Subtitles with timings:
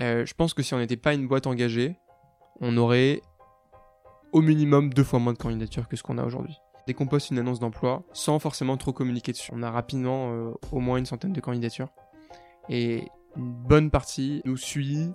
[0.00, 1.96] Euh, je pense que si on n'était pas une boîte engagée,
[2.60, 3.20] on aurait
[4.32, 6.56] au minimum deux fois moins de candidatures que ce qu'on a aujourd'hui.
[6.86, 10.52] Dès qu'on poste une annonce d'emploi, sans forcément trop communiquer dessus, on a rapidement euh,
[10.72, 11.88] au moins une centaine de candidatures.
[12.68, 15.10] Et une bonne partie nous suit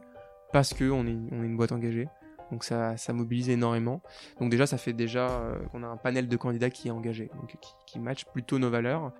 [0.51, 2.07] parce qu'on est, une boîte engagée.
[2.51, 4.01] Donc ça, mobilise énormément.
[4.39, 7.29] Donc déjà, ça fait déjà euh, qu'on a un panel de candidats qui est engagé,
[7.47, 9.11] qui, qui match plutôt nos valeurs.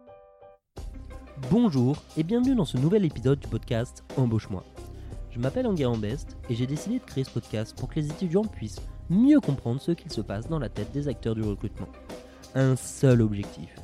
[1.52, 4.64] Bonjour et bienvenue dans ce nouvel épisode du podcast Embauche-moi.
[5.32, 8.46] Je m'appelle Enguerrand Best et j'ai décidé de créer ce podcast pour que les étudiants
[8.46, 11.88] puissent mieux comprendre ce qu'il se passe dans la tête des acteurs du recrutement.
[12.56, 13.76] Un seul objectif,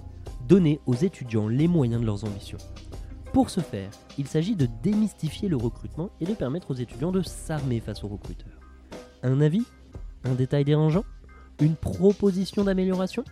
[0.48, 2.58] donner aux étudiants les moyens de leurs ambitions.
[3.32, 7.22] Pour ce faire, il s'agit de démystifier le recrutement et de permettre aux étudiants de
[7.22, 8.60] s'armer face aux recruteurs.
[9.22, 9.64] Un avis?
[10.24, 11.04] Un détail dérangeant?
[11.62, 13.24] Une proposition d'amélioration?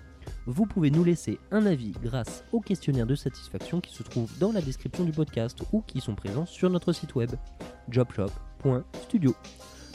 [0.46, 4.52] Vous pouvez nous laisser un avis grâce au questionnaire de satisfaction qui se trouve dans
[4.52, 7.32] la description du podcast ou qui sont présents sur notre site web
[7.88, 9.36] jobshop.studio.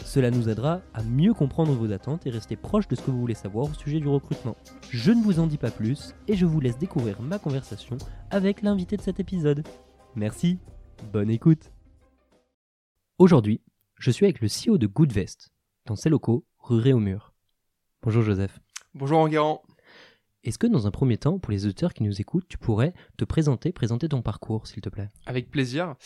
[0.05, 3.21] Cela nous aidera à mieux comprendre vos attentes et rester proche de ce que vous
[3.21, 4.57] voulez savoir au sujet du recrutement.
[4.89, 7.99] Je ne vous en dis pas plus et je vous laisse découvrir ma conversation
[8.31, 9.67] avec l'invité de cet épisode.
[10.15, 10.59] Merci,
[11.13, 11.73] bonne écoute.
[13.19, 13.61] Aujourd'hui,
[13.99, 15.51] je suis avec le CEO de Goodvest,
[15.85, 17.35] dans ses locaux, rue Réaumur.
[18.03, 18.59] Bonjour Joseph.
[18.95, 19.63] Bonjour Enguerrand.
[20.45, 23.25] Est-ce que dans un premier temps, pour les auditeurs qui nous écoutent, tu pourrais te
[23.25, 25.09] présenter, présenter ton parcours, s'il te plaît?
[25.27, 25.97] Avec plaisir.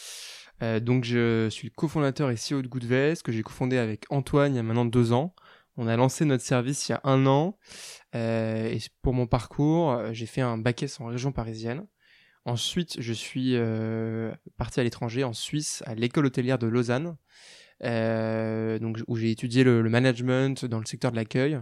[0.63, 4.55] Euh, donc je suis le cofondateur et CEO de Goodvest, que j'ai cofondé avec Antoine
[4.55, 5.35] il y a maintenant deux ans.
[5.77, 7.59] On a lancé notre service il y a un an.
[8.15, 11.87] Euh, et pour mon parcours, euh, j'ai fait un bac S en région parisienne.
[12.45, 13.57] Ensuite, je suis
[14.57, 17.17] parti à l'étranger, en Suisse, à l'école hôtelière de Lausanne,
[17.81, 21.61] donc, où j'ai étudié le, management dans le secteur de l'accueil,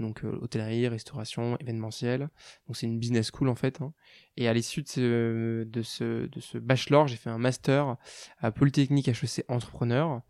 [0.00, 2.28] donc euh, hôtellerie, restauration, événementiel.
[2.66, 3.80] Donc c'est une business school en fait.
[3.80, 3.92] Hein.
[4.36, 7.96] Et à l'issue de ce, de, ce, bachelor, j'ai fait un master
[8.38, 10.22] à Polytechnique HEC Entrepreneur.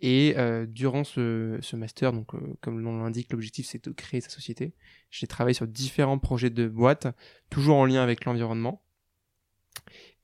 [0.00, 3.90] Et euh, durant ce, ce, master, donc euh, comme le nom l'indique, l'objectif c'est de
[3.90, 4.74] créer sa société.
[5.10, 7.08] J'ai travaillé sur différents projets de boîte,
[7.50, 8.84] toujours en lien avec l'environnement.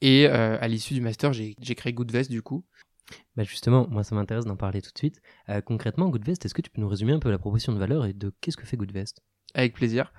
[0.01, 2.65] Et euh, à l'issue du master, j'ai créé Goodvest du coup.
[3.37, 5.21] Bah justement, moi ça m'intéresse d'en parler tout de suite.
[5.49, 8.07] Euh, concrètement, Goodvest, est-ce que tu peux nous résumer un peu la proposition de valeur
[8.07, 9.21] et de qu'est-ce que fait Goodvest?
[9.57, 10.13] Avec plaisir.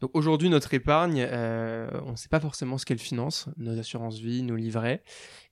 [0.00, 4.18] Donc aujourd'hui, notre épargne, euh, on ne sait pas forcément ce qu'elle finance, nos assurances
[4.20, 5.02] vie, nos livrets,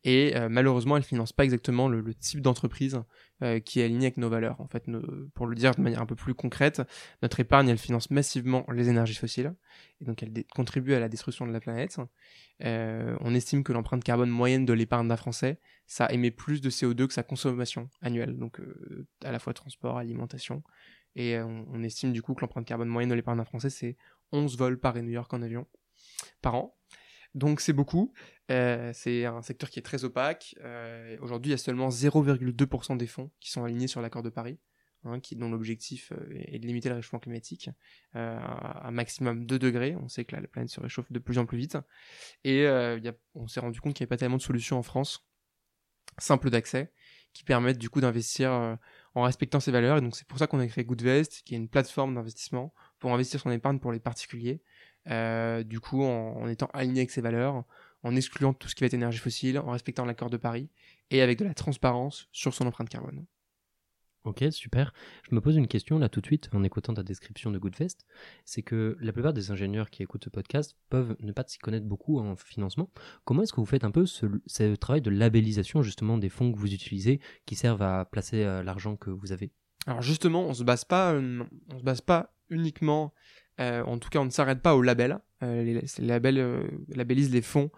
[0.04, 3.02] et euh, malheureusement, elle finance pas exactement le type d'entreprise
[3.42, 4.60] euh, qui est aligné avec nos valeurs.
[4.60, 4.84] En fait,
[5.34, 6.82] pour le dire de manière un peu plus concrète,
[7.20, 9.54] notre épargne, elle finance massivement les énergies fossiles,
[10.00, 11.98] et donc elle contribue à la destruction de la planète.
[12.62, 16.70] Euh, on estime que l'empreinte carbone moyenne de l'épargne d'un Français, ça émet plus de
[16.70, 20.62] CO2 que sa consommation annuelle, donc euh, à la fois transport, alimentation.
[21.16, 23.96] Et on, estime du coup que l'empreinte carbone moyenne de l'épargne d'un Français, c'est
[24.32, 25.66] 11 vols Paris-New York en avion
[26.40, 26.76] par an.
[27.34, 28.12] Donc c'est beaucoup.
[28.50, 30.54] Euh, c'est un secteur qui est très opaque.
[30.62, 34.30] Euh, Aujourd'hui, il y a seulement 0,2% des fonds qui sont alignés sur l'accord de
[34.30, 34.58] Paris,
[35.04, 37.70] hein, qui, dont l'objectif est de limiter le réchauffement climatique
[38.14, 39.96] euh, à un maximum 2 degrés.
[39.96, 41.76] On sait que la, la, planète se réchauffe de plus en plus vite.
[42.44, 44.82] Et y a, on s'est rendu compte qu'il n'y avait pas tellement de solutions en
[44.82, 45.26] France
[46.18, 46.92] simples d'accès
[47.32, 48.78] qui permettent du coup d'investir
[49.14, 49.98] en respectant ces valeurs.
[49.98, 53.12] Et donc c'est pour ça qu'on a créé Goodvest, qui est une plateforme d'investissement pour
[53.12, 54.62] investir son épargne pour les particuliers.
[55.10, 57.64] Euh, du coup, en, en, étant aligné avec ces valeurs,
[58.02, 60.68] en excluant tout ce qui va être énergie fossile, en respectant l'accord de Paris
[61.10, 63.24] et avec de la transparence sur son empreinte carbone.
[64.24, 64.94] Ok, super.
[65.28, 68.06] Je me pose une question là tout de suite en écoutant ta description de Goodfest.
[68.46, 71.84] C'est que la plupart des ingénieurs qui écoutent ce podcast peuvent ne pas s'y connaître
[71.84, 72.90] beaucoup en financement.
[73.24, 76.50] Comment est-ce que vous faites un peu ce, ce, travail de labellisation justement des fonds
[76.50, 79.52] que vous utilisez qui servent à placer euh, l'argent que vous avez?
[79.86, 81.44] Alors justement, on se base pas, euh,
[81.74, 85.18] on se base pas uniquement, euh, en tout cas, on ne s'arrête pas au label.
[85.42, 87.70] Euh, les, labels euh, labellisent les fonds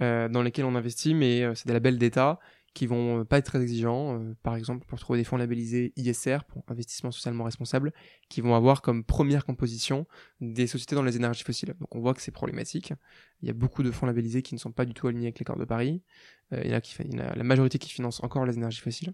[0.00, 2.38] dans lesquels on investit, mais c'est des labels d'État
[2.74, 4.18] qui vont pas être très exigeants.
[4.18, 7.92] Euh, par exemple, pour trouver des fonds labellisés ISR, pour investissement socialement responsable,
[8.28, 10.06] qui vont avoir comme première composition
[10.40, 11.74] des sociétés dans les énergies fossiles.
[11.80, 12.94] Donc on voit que c'est problématique.
[13.42, 15.38] Il y a beaucoup de fonds labellisés qui ne sont pas du tout alignés avec
[15.38, 16.02] l'accord de Paris.
[16.52, 18.46] Euh, il, y en a qui, il y en a la majorité qui financent encore
[18.46, 19.12] les énergies fossiles.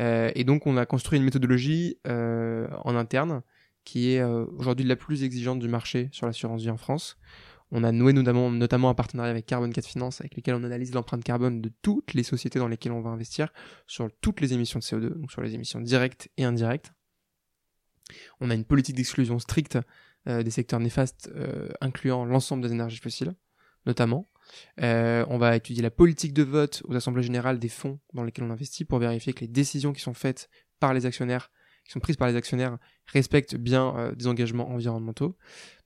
[0.00, 3.42] Euh, et donc on a construit une méthodologie en interne
[3.86, 7.16] qui est aujourd'hui la plus exigeante du marché sur l'assurance vie en France.
[7.72, 8.50] On a noué notamment,
[8.88, 12.22] un partenariat avec Carbon 4 Finance avec lequel on analyse l'empreinte carbone de toutes les
[12.22, 13.52] sociétés dans lesquelles on va investir
[13.86, 16.92] sur toutes les émissions de CO2, donc sur les émissions directes et indirectes.
[18.40, 19.78] On a une politique d'exclusion stricte
[20.28, 23.34] euh, des secteurs néfastes, euh, incluant l'ensemble des énergies fossiles,
[23.84, 24.28] notamment.
[24.80, 28.44] Euh, on va étudier la politique de vote aux assemblées générales des fonds dans lesquels
[28.44, 30.48] on investit pour vérifier que les décisions qui sont faites
[30.78, 31.50] par les actionnaires
[31.86, 35.36] qui sont prises par les actionnaires respectent bien euh, des engagements environnementaux.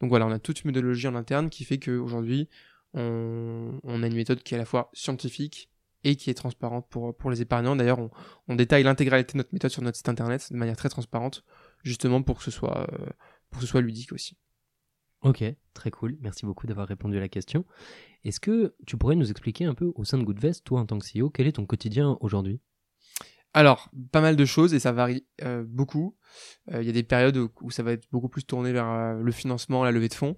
[0.01, 2.49] Donc voilà, on a toute une méthodologie en interne qui fait qu'aujourd'hui,
[2.95, 5.71] on, on a une méthode qui est à la fois scientifique
[6.03, 7.77] et qui est transparente pour, pour les épargnants.
[7.77, 8.11] D'ailleurs, on,
[8.49, 11.45] on détaille l'intégralité de notre méthode sur notre site internet de manière très transparente,
[11.83, 13.07] justement pour que ce soit, euh,
[13.51, 14.39] pour que ce soit ludique aussi.
[15.23, 15.45] Ok,
[15.75, 16.17] très cool.
[16.23, 17.67] Merci beaucoup d'avoir répondu à la question.
[18.25, 20.99] Est-ce que tu pourrais nous expliquer un peu au sein de Goodvest, toi en tant
[20.99, 22.61] que CEO, quel est ton quotidien aujourd'hui?
[23.53, 26.17] Alors, pas mal de choses et ça varie euh, beaucoup.
[26.73, 29.21] Euh, il y a des périodes où, ça va être beaucoup plus tourné vers euh,
[29.21, 30.37] le financement, la levée de fonds.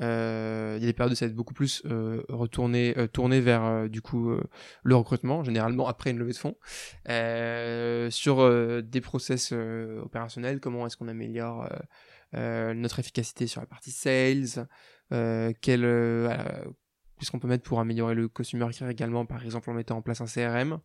[0.00, 1.84] Il y a des périodes où ça va être beaucoup plus
[2.28, 4.34] retourné, tourné vers du coup
[4.82, 6.56] le recrutement, généralement après une levée de fonds.
[8.10, 11.68] sur des process opérationnels, comment est-ce qu'on améliore
[12.32, 14.66] notre efficacité sur la partie sales,
[15.60, 20.02] qu'est-ce qu'on peut mettre pour améliorer le customer care également, par exemple en mettant en
[20.02, 20.80] place un CRM.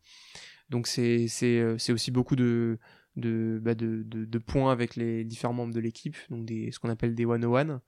[0.70, 2.80] Donc c'est euh, c'est aussi beaucoup de
[3.16, 6.90] de, bah de, de, points avec les différents membres de l'équipe, donc des, ce qu'on
[6.90, 7.82] appelle des one-on-one,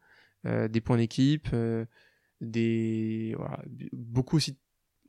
[0.48, 1.86] euh, des points d'équipe, euh,
[2.42, 3.62] des voilà,
[3.94, 4.58] beaucoup aussi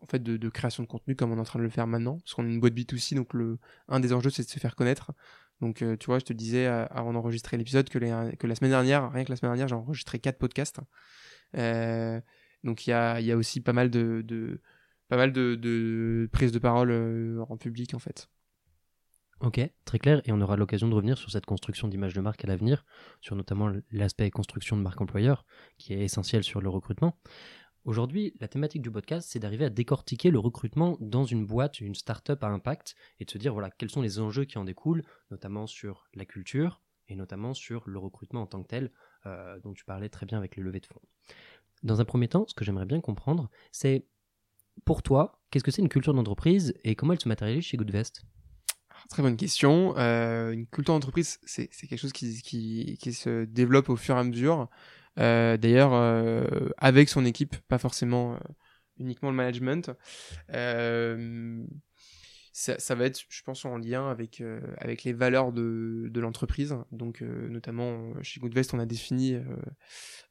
[0.02, 2.18] en fait de, création de contenu comme on est en train de le faire maintenant,
[2.18, 3.58] parce qu'on est une boîte B2C, donc le,
[3.88, 5.12] un des enjeux c'est de se faire connaître.
[5.62, 7.98] Donc tu vois, je te disais avant d'enregistrer l'épisode que,
[8.34, 10.80] que la semaine dernière, rien que la semaine dernière, j'ai enregistré quatre podcasts.
[11.54, 14.60] donc il y a, y a aussi pas mal de, de
[15.10, 18.30] pas mal de, prises de parole euh, en public en fait.
[19.40, 22.44] Ok, très clair, et on aura l'occasion de revenir sur cette construction d'image de marque
[22.44, 22.84] à l'avenir,
[23.20, 25.46] sur notamment l'aspect construction de marque employeur,
[25.78, 27.18] qui est essentiel sur le recrutement.
[27.84, 31.94] Aujourd'hui, la thématique du podcast, c'est d'arriver à décortiquer le recrutement dans une boîte, une
[31.94, 35.02] start-up à impact, et de se dire voilà quels sont les enjeux qui en découlent,
[35.30, 38.92] notamment sur la culture et notamment sur le recrutement en tant que tel,
[39.26, 41.00] euh, dont tu parlais très bien avec les levées de fonds.
[41.82, 44.06] Dans un premier temps, ce que j'aimerais bien comprendre, c'est
[44.84, 48.22] pour toi, qu'est-ce que c'est une culture d'entreprise et comment elle se matérialise chez Goodvest?
[49.08, 49.96] Très bonne question.
[49.96, 54.68] Euh, une culture d'entreprise, c'est quelque chose qui, se développe au fur et à mesure.
[55.18, 58.38] Euh, D'ailleurs, euh, avec son équipe, pas forcément
[58.98, 59.90] uniquement le management.
[62.68, 66.76] Euh, ça, va être, je pense, en lien avec, euh, avec les valeurs de, l'entreprise.
[66.92, 69.44] Donc, euh, notamment chez Goodvest, on a défini, euh,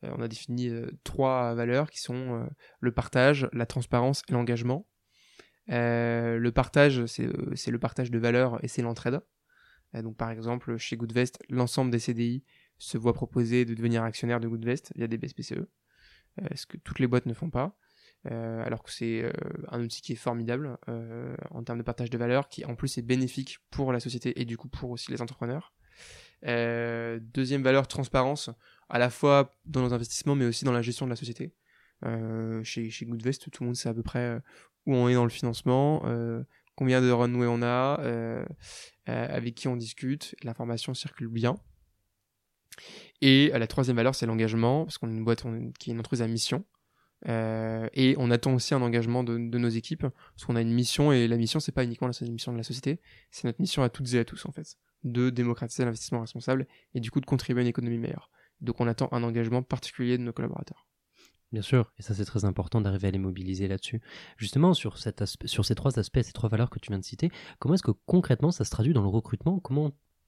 [0.03, 0.71] on a défini
[1.03, 2.47] trois valeurs qui sont
[2.79, 4.87] le partage, la transparence et l'engagement.
[5.67, 9.21] le partage, c'est le partage de valeurs et c'est l'entraide.
[9.93, 12.43] donc, par exemple, chez Goodvest, l'ensemble des CDI
[12.77, 15.67] se voit proposer de devenir actionnaire de Goodvest via des BSPCE,
[16.55, 17.77] ce que toutes les boîtes ne font pas.
[18.29, 19.31] Euh, alors que c'est euh,
[19.69, 22.97] un outil qui est formidable euh, en termes de partage de valeur, qui en plus
[22.97, 25.73] est bénéfique pour la société et du coup pour aussi les entrepreneurs.
[26.43, 28.49] deuxième valeur, transparence,
[28.89, 31.53] à la fois dans nos investissements mais aussi dans la gestion de la société.
[32.63, 34.41] chez, Goodvest, tout le monde sait à peu près
[34.85, 36.03] où on est dans le financement,
[36.75, 38.45] combien de runway on a,
[39.05, 41.55] avec qui on discute, l'information circule bien.
[43.21, 45.43] Et la troisième valeur, c'est l'engagement, parce qu'on est une boîte
[45.77, 46.65] qui est une entreprise à mission.
[47.27, 51.11] Euh, et on attend aussi un engagement de, nos équipes, parce qu'on a une mission,
[51.11, 52.99] et la mission, c'est pas uniquement la mission de la société,
[53.31, 56.99] c'est notre mission à toutes et à tous, en fait, de démocratiser l'investissement responsable, et
[56.99, 58.31] du coup de contribuer à une économie meilleure.
[58.61, 60.85] Donc on attend un engagement particulier de nos collaborateurs.
[61.51, 64.01] Bien sûr, et ça c'est très important d'arriver à les mobiliser là-dessus.
[64.37, 65.13] Justement, sur, ces
[65.75, 68.65] trois aspects, ces trois valeurs que tu viens de citer, comment est-ce que concrètement ça
[68.65, 69.59] se traduit dans le recrutement?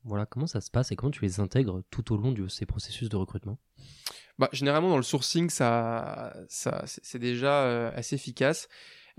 [0.03, 2.65] Voilà, comment ça se passe et comment tu les intègres tout au long de ces
[2.65, 3.59] processus de recrutement?
[4.39, 8.67] Bah, Généralement, dans le sourcing, ça, c'est déjà euh, assez efficace.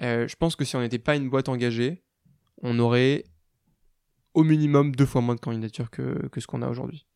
[0.01, 2.03] Euh, je pense que si on n'était pas une boîte engagée,
[2.63, 3.25] on aurait
[4.35, 7.07] au minimum deux fois moins de candidatures que, ce qu'on a aujourd'hui.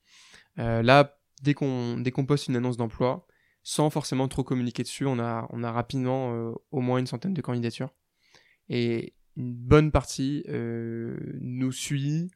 [0.59, 3.27] Euh, là, dès qu'on dès qu'on poste une annonce d'emploi,
[3.63, 7.43] sans forcément trop communiquer dessus, on a, on a rapidement au moins une centaine de
[7.43, 7.93] candidatures.
[8.69, 12.31] Et une bonne partie nous suit,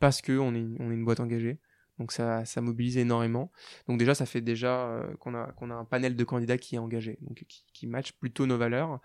[0.00, 1.58] parce qu'on est, on est une boîte engagée.
[1.98, 3.52] Donc ça, mobilise énormément.
[3.88, 7.18] Donc déjà, ça fait déjà euh, qu'on a, un panel de candidats qui est engagé,
[7.20, 9.00] donc qui, match plutôt nos valeurs.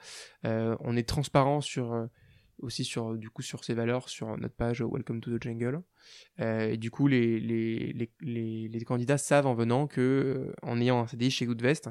[0.46, 2.08] Euh, on est transparent sur euh,
[2.58, 5.81] aussi sur du coup sur ces valeurs sur notre page Welcome to the Jungle.
[6.39, 11.89] et du coup, les candidats savent en venant que en ayant un CDI chez Goodvest,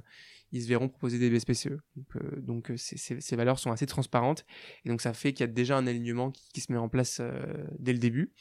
[0.52, 1.78] ils se verront proposer des BSPCE.
[1.97, 4.45] Donc, euh, donc euh, ces, valeurs sont assez transparentes
[4.85, 7.19] et donc ça fait qu'il y a déjà un alignement qui, se met en place
[7.21, 8.33] euh, dès le début.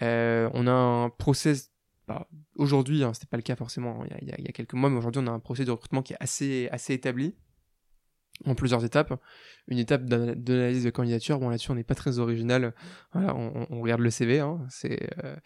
[0.00, 1.70] on a un process
[2.06, 4.74] bah, aujourd'hui, hein, c'était pas le cas forcément il y, a, il y a quelques
[4.74, 7.34] mois, mais aujourd'hui on a un process de recrutement qui est assez établi
[8.46, 9.20] en plusieurs étapes.
[9.68, 12.74] Une étape d'analyse de candidature, bon là-dessus on n'est pas très original,
[13.14, 14.60] on, regarde le CV, hein.
[14.68, 15.36] c'est, euh,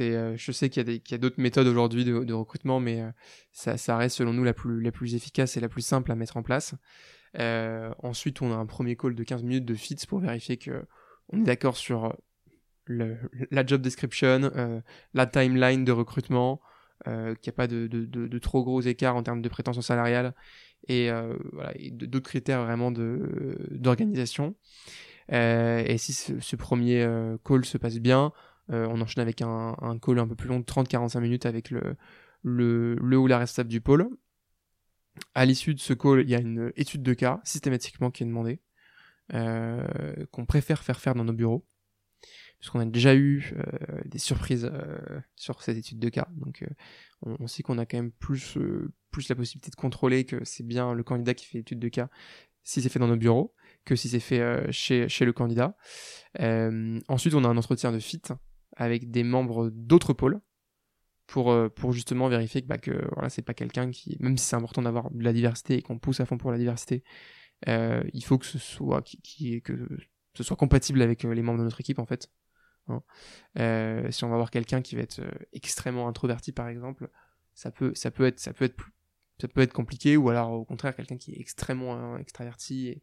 [0.00, 3.10] euh, je sais qu'il y a d'autres méthodes aujourd'hui de, recrutement, mais euh,
[3.52, 6.74] ça, reste selon nous la plus, efficace et la plus simple à mettre en place.
[7.34, 10.84] ensuite on a un premier call de 15 minutes de fits pour vérifier que
[11.30, 12.16] on est d'accord sur
[12.86, 14.50] la job description,
[15.14, 16.60] la timeline de recrutement,
[17.04, 20.34] qu'il n'y a pas de, de, trop gros écarts en termes de prétention salariale
[20.88, 24.54] et, euh, voilà, d'autres critères vraiment d'organisation.
[25.28, 27.06] et si ce, premier
[27.44, 28.32] call se passe bien,
[28.68, 31.96] on enchaîne avec un, un, call un peu plus long de 30-45 minutes avec le,
[32.42, 34.08] le, le ou la responsable du pôle.
[35.34, 38.26] À l'issue de ce call, il y a une étude de cas systématiquement qui est
[38.26, 38.60] demandée,
[39.30, 41.64] qu'on préfère faire faire dans nos bureaux
[42.70, 46.28] qu'on a déjà eu euh, des surprises euh, sur cette étude de cas.
[46.36, 48.56] Donc euh, on, sait qu'on a quand même plus,
[49.28, 52.08] la possibilité de contrôler que c'est bien le candidat qui fait l'étude de cas
[52.62, 53.54] si c'est fait dans nos bureaux
[53.84, 55.76] que si c'est fait chez, le candidat.
[57.08, 58.22] ensuite, on a un entretien de fit
[58.76, 60.40] avec des membres d'autres pôles
[61.26, 64.80] pour, justement vérifier que, bah, que voilà, c'est pas quelqu'un qui, même si c'est important
[64.80, 67.04] d'avoir de la diversité et qu'on pousse à fond pour la diversité,
[67.66, 69.82] il faut que ce soit, que
[70.34, 72.30] ce soit compatible avec les membres de notre équipe en fait.
[72.88, 73.02] Hein.
[73.58, 77.08] Euh, si on va voir quelqu'un qui va être euh, extrêmement introverti par exemple,
[77.54, 78.76] ça peut, ça peut être, ça peut être
[79.40, 83.02] ça peut être compliqué ou alors au contraire quelqu'un qui est extrêmement hein, extraverti et,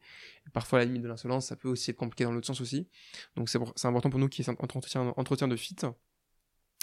[0.53, 2.87] parfois à la limite de l'insolence ça peut aussi être compliqué dans l'autre sens aussi.
[3.35, 5.75] Donc c'est important pour nous qu'il y ait un entretien, entretien de fit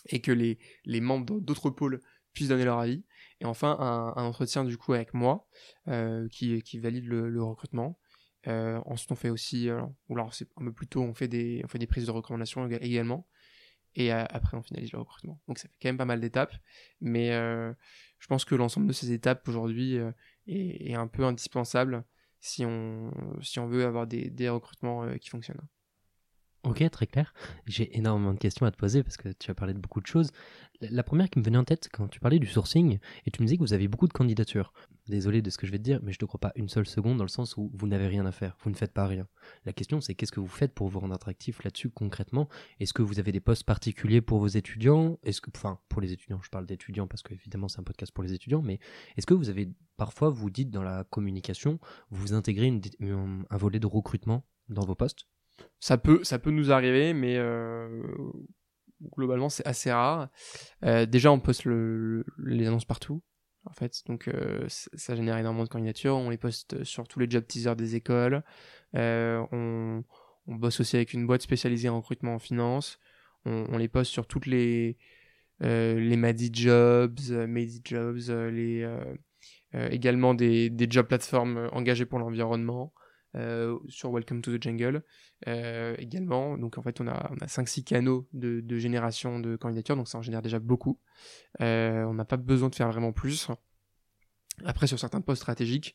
[0.06, 2.00] et que les, les membres d'autres pôles
[2.34, 3.04] puissent donner leur avis.
[3.40, 5.48] Et enfin un, entretien du coup avec moi
[5.88, 7.98] euh, qui valide le recrutement
[8.48, 11.78] euh, ensuite, on fait aussi, euh, ou alors c'est un on fait des, on fait
[11.78, 13.26] des prises de recommandations également.
[13.94, 15.40] Et euh, après, on finalise le recrutement.
[15.48, 16.54] Donc, ça fait quand même pas mal d'étapes.
[17.00, 19.98] Mais je pense que l'ensemble de ces étapes aujourd'hui
[20.46, 22.04] est, un peu indispensable
[22.40, 23.10] si on,
[23.66, 25.66] veut avoir des recrutements qui fonctionnent.
[26.64, 27.32] Ok, très clair.
[27.66, 30.06] J'ai énormément de questions à te poser parce que tu as parlé de beaucoup de
[30.06, 30.32] choses.
[30.80, 33.46] La première qui me venait en tête quand tu parlais du sourcing, et tu me
[33.46, 34.72] disais que vous avez beaucoup de candidatures.
[35.06, 36.68] Désolé de ce que je vais te dire, mais je ne te crois pas une
[36.68, 39.06] seule seconde dans le sens où vous n'avez rien à faire, vous ne faites pas
[39.06, 39.28] rien.
[39.64, 42.48] La question c'est qu'est-ce que vous faites pour vous rendre attractif là-dessus concrètement?
[42.80, 45.18] Est-ce que vous avez des postes particuliers pour vos étudiants?
[45.22, 48.12] Est-ce que, enfin, pour les étudiants, je parle d'étudiants parce que évidemment c'est un podcast
[48.12, 48.80] pour les étudiants, mais
[49.16, 51.78] est-ce que vous avez parfois, vous dites dans la communication,
[52.10, 55.26] vous intégrez un volet de recrutement dans vos postes?
[55.80, 57.88] Ça peut, ça peut nous arriver, mais euh,
[59.16, 60.28] globalement c'est assez rare.
[60.84, 63.22] Euh, déjà on poste les annonces partout,
[63.64, 66.16] en fait, donc euh, ça génère énormément de candidatures.
[66.16, 68.42] On les poste sur tous les job teasers des écoles.
[68.94, 70.02] On,
[70.46, 72.98] bosse aussi avec une boîte spécialisée en recrutement en finance.
[73.44, 74.96] On, les poste sur toutes les
[75.60, 78.88] les Madi Jobs, Mady Jobs, les
[79.74, 82.94] également des, des job plateformes engagées pour l'environnement.
[83.36, 85.02] Euh, sur Welcome to the Jungle
[85.46, 86.56] euh, également.
[86.56, 90.08] Donc en fait, on a, on a 5-6 canaux de, de, génération de candidatures, donc
[90.08, 90.98] ça en génère déjà beaucoup.
[91.60, 93.48] Euh, on n'a pas besoin de faire vraiment plus.
[94.64, 95.94] Après, sur certains postes stratégiques,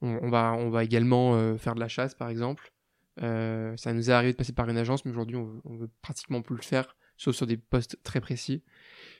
[0.00, 2.72] on, va, on va également faire de la chasse, par exemple.
[3.18, 6.40] ça nous est arrivé de passer par une agence, mais aujourd'hui, on, on veut pratiquement
[6.40, 8.64] plus le faire, sauf sur des postes très précis,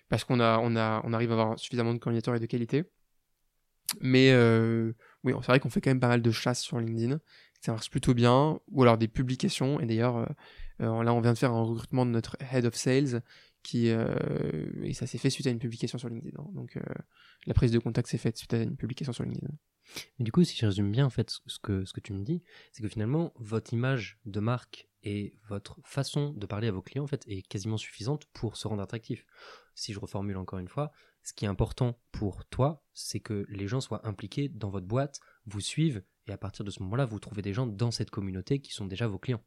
[0.08, 2.84] parce qu'on a, on a, on arrive à avoir suffisamment de candidatures et de qualité.
[4.00, 4.34] Mais
[5.22, 7.20] oui, c'est vrai qu'on fait quand même pas mal de chasse sur LinkedIn
[7.60, 9.80] ça marche plutôt bien, ou alors des publications.
[9.80, 10.26] Et d'ailleurs, euh,
[10.80, 13.22] euh, là, on vient de faire un recrutement de notre head of sales,
[13.62, 14.14] qui euh,
[14.82, 16.40] et ça s'est fait suite à une publication sur LinkedIn.
[16.40, 16.48] Hein.
[16.54, 16.78] Donc,
[17.46, 19.52] la prise de contact s'est faite suite à une publication sur LinkedIn.
[20.18, 22.22] Mais du coup, si je résume bien en fait ce que, ce que tu me
[22.22, 26.82] dis, c'est que finalement, votre image de marque et votre façon de parler à vos
[26.82, 29.26] clients en fait est quasiment suffisante pour se rendre attractif.
[29.74, 33.66] Si je reformule encore une fois, ce qui est important pour toi, c'est que les
[33.66, 37.18] gens soient impliqués dans votre boîte, vous suivent et à partir de ce moment-là, vous
[37.18, 39.42] trouvez des gens dans cette communauté qui sont déjà vos clients.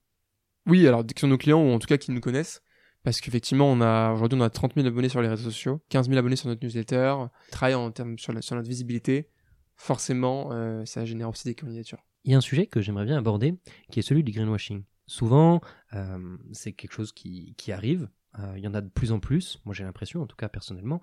[0.67, 2.61] Oui, alors qui sont nos clients ou en tout cas qui nous connaissent.
[3.03, 6.07] Parce qu'effectivement, on a aujourd'hui on a 30 000 abonnés sur les réseaux sociaux, 15
[6.07, 7.15] 000 abonnés sur notre newsletter,
[7.51, 9.29] travaille en termes sur, sur notre visibilité.
[9.75, 11.99] Forcément, euh, ça génère aussi des candidatures.
[12.23, 13.55] Il y a un sujet que j'aimerais bien aborder,
[13.91, 14.83] qui est celui du greenwashing.
[15.07, 15.59] Souvent,
[15.93, 18.09] euh, c'est quelque chose qui, qui arrive.
[18.39, 19.59] Euh, il y en a de plus en plus.
[19.65, 21.01] Moi, j'ai l'impression, en tout cas personnellement,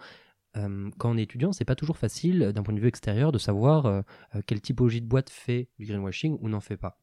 [0.57, 3.33] euh, quand on est étudiant, c'est pas toujours facile euh, d'un point de vue extérieur
[3.33, 4.03] de savoir euh,
[4.47, 6.99] quelle typologie de boîte fait du greenwashing ou n'en fait pas.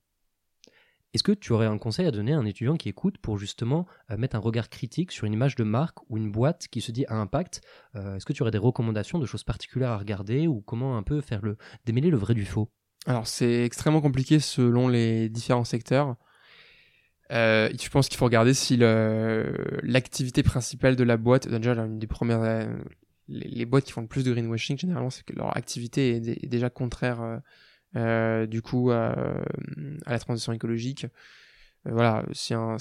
[1.13, 3.87] Est-ce que tu aurais un conseil à donner à un étudiant qui écoute pour justement
[4.17, 7.05] mettre un regard critique sur une image de marque ou une boîte qui se dit
[7.07, 7.61] à impact?
[7.95, 11.21] Est-ce que tu aurais des recommandations de choses particulières à regarder ou comment un peu
[11.21, 12.69] faire le démêler le vrai du faux?
[13.05, 16.17] Alors c'est extrêmement compliqué selon les différents secteurs.
[17.31, 22.67] je pense qu'il faut regarder si l'activité principale de la boîte, déjà l'une des premières
[23.27, 26.69] les, boîtes qui font le plus de greenwashing, généralement, c'est que leur activité est, déjà
[26.69, 27.37] contraire euh,
[27.95, 29.15] euh, du coup à,
[30.05, 31.05] la transition écologique.
[31.85, 32.77] Euh, voilà, si, un,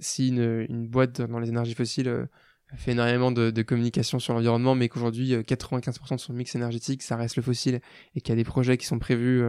[0.00, 2.28] si une, boîte dans les énergies fossiles
[2.74, 7.36] fait énormément de communication sur l'environnement, mais qu'aujourd'hui 95% de son mix énergétique, ça reste
[7.36, 7.80] le fossile,
[8.14, 9.44] et qu'il y a des projets qui sont prévus,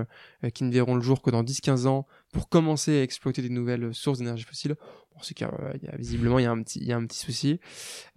[0.54, 3.94] qui ne verront le jour que dans 10-15 ans, pour commencer à exploiter des nouvelles
[3.94, 4.76] sources d'énergie fossile,
[5.24, 7.60] c'est qu'il y, a visiblement il y a un petit, souci.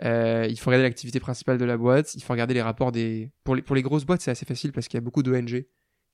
[0.03, 2.15] Euh, il faut regarder l'activité principale de la boîte.
[2.15, 3.31] Il faut regarder les rapports des.
[3.45, 5.67] Pour les, grosses boîtes, c'est assez facile parce qu'il y a beaucoup d'ONG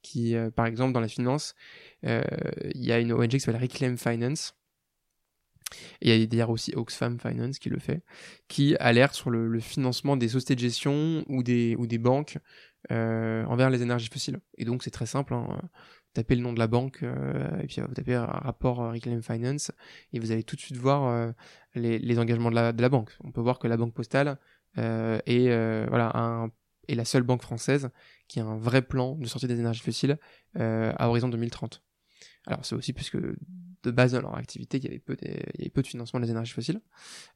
[0.03, 1.55] qui, par exemple, dans la finance,
[2.03, 4.55] il y a une ONG qui s'appelle Reclaim Finance.
[6.01, 8.05] Et il y a d'ailleurs aussi Oxfam Finance qui le fait,
[8.47, 12.39] qui alerte sur le, financement des sociétés de gestion ou des, ou des banques
[12.91, 14.39] envers les énergies fossiles.
[14.59, 15.61] Et donc c'est très simple, hein,
[16.17, 19.21] tapez le nom de la banque euh, et puis vous tapez un rapport euh, Reclaim
[19.21, 19.71] Finance
[20.13, 21.31] et vous allez tout de suite voir euh,
[21.75, 23.17] les, engagements de la, banque.
[23.23, 24.39] On peut voir que la banque postale
[24.77, 26.49] est, voilà,
[26.89, 27.91] est la seule banque française
[28.29, 30.19] qui a un vrai plan de sortie des énergies fossiles
[30.55, 31.83] à horizon 2030.
[32.47, 33.19] Alors c'est aussi puisque
[33.87, 35.87] de base dans leur activité, il y avait peu de, il y avait peu de
[35.87, 36.81] financement des énergies fossiles.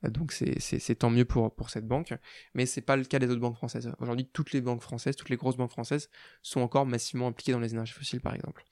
[0.04, 2.14] Euh, donc c'est tant mieux pour, pour cette banque.
[2.54, 3.90] Mais c'est pas le cas des autres banques françaises.
[3.98, 6.10] Aujourd'hui, toutes les banques françaises, toutes les grosses banques françaises
[6.42, 8.64] sont encore massivement impliquées dans les énergies fossiles, par exemple.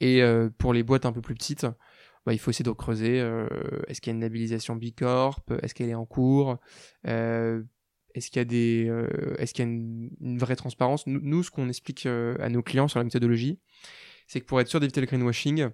[0.00, 1.66] Et euh, pour les boîtes un peu plus petites,
[2.26, 3.20] bah, il faut essayer de creuser.
[3.20, 3.48] Euh,
[3.88, 5.40] est-ce qu'il y a une labellisation Bicorp?
[5.62, 6.58] Est-ce qu'elle est en cours?
[7.04, 8.92] Est-ce qu'il y a des,
[9.38, 11.06] est-ce qu'il y a une, vraie transparence?
[11.06, 13.58] Nous, nous, ce qu'on explique à nos clients sur la méthodologie,
[14.26, 15.70] c'est que pour être sûr d'éviter le greenwashing,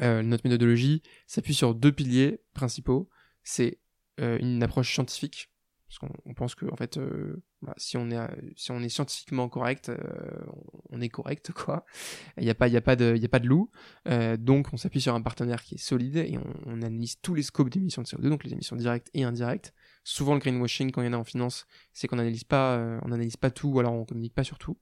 [0.00, 3.08] euh, notre méthodologie s'appuie sur deux piliers principaux.
[3.42, 3.78] C'est
[4.20, 5.50] euh, une approche scientifique,
[5.88, 8.18] parce qu'on pense que en fait, euh, bah, si on est
[8.56, 9.90] si on est scientifiquement correct,
[10.90, 11.84] on est correct quoi.
[12.36, 13.70] Il n'y a pas a pas de a pas de loup.
[14.38, 17.70] donc on s'appuie sur un partenaire qui est solide et on, analyse tous les scopes
[17.70, 19.74] d'émissions de CO2, donc les émissions directes et indirectes.
[20.10, 23.12] Souvent le greenwashing quand il y en a en finance, c'est qu'on n'analyse pas on
[23.12, 24.78] analyse pas tout ou alors on communique pas sur tout.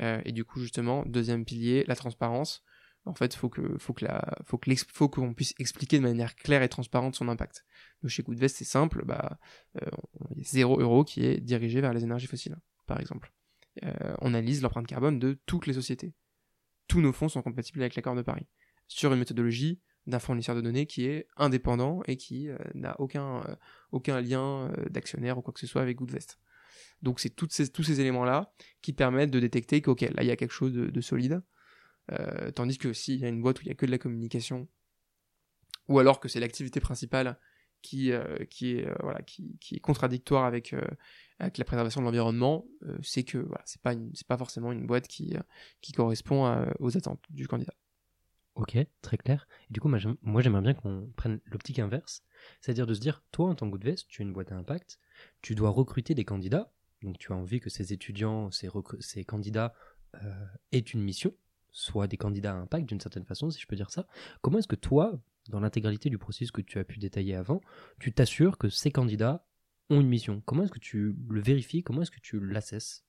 [0.00, 2.64] et du coup justement deuxième pilier la transparence
[3.06, 4.36] en fait, faut que, faut que la,
[5.10, 7.64] qu'on puisse expliquer de manière claire et transparente son impact.
[8.02, 9.38] Donc chez Goodvest, c'est simple, bah,
[9.82, 9.90] euh,
[10.36, 12.56] il y a 0 euro qui est dirigé vers les énergies fossiles,
[12.86, 13.32] par exemple.
[13.82, 16.14] Euh, on analyse l'empreinte carbone de toutes les sociétés.
[16.88, 18.46] Tous nos fonds sont compatibles avec l'accord de Paris.
[18.86, 23.42] Sur une méthodologie d'un fournisseur de données qui est indépendant et qui euh, n'a aucun,
[23.48, 23.56] euh,
[23.92, 26.38] aucun lien d'actionnaire ou quoi que ce soit avec Goodvest.
[27.02, 30.52] Donc c'est tous ces éléments-là qui permettent de détecter qu'ok, là il y a quelque
[30.52, 31.42] chose de solide,
[32.12, 33.98] euh, tandis que s'il y a une boîte où il n'y a que de la
[33.98, 34.68] communication,
[35.88, 37.38] ou alors que c'est l'activité principale
[37.82, 40.74] qui, euh, qui, est, euh, voilà, qui, qui, est contradictoire avec,
[41.38, 42.66] avec la préservation de l'environnement,
[43.02, 43.94] c'est que voilà, c'est pas,
[44.28, 45.34] pas forcément une boîte qui,
[45.80, 47.74] qui correspond aux attentes du candidat.
[48.54, 49.48] Ok, très clair.
[49.68, 52.22] Et du coup, moi j'aimerais bien qu'on prenne l'optique inverse,
[52.60, 55.00] c'est-à-dire de se dire, toi en tant que veste, tu es une boîte à impact,
[55.42, 59.74] tu dois recruter des candidats, donc tu as envie que ces étudiants, ces, candidats
[60.70, 61.34] aient une mission,
[61.72, 64.06] soit des candidats à impact d'une certaine façon, si je peux dire ça.
[64.40, 67.60] Comment est-ce que toi, dans l'intégralité du processus que tu as pu détailler avant,
[67.98, 69.46] tu t'assures que ces candidats
[69.90, 70.42] ont une mission?
[70.46, 71.82] Comment est-ce que tu le vérifies?
[71.82, 73.04] Comment est-ce que tu l'assesses?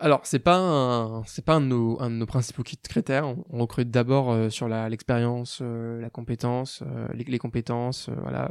[0.00, 3.26] Alors, c'est pas c'est pas un de, nos, principaux critères.
[3.50, 8.50] On, recrute d'abord euh, sur l'expérience, euh, la compétence, euh, les, compétences, voilà,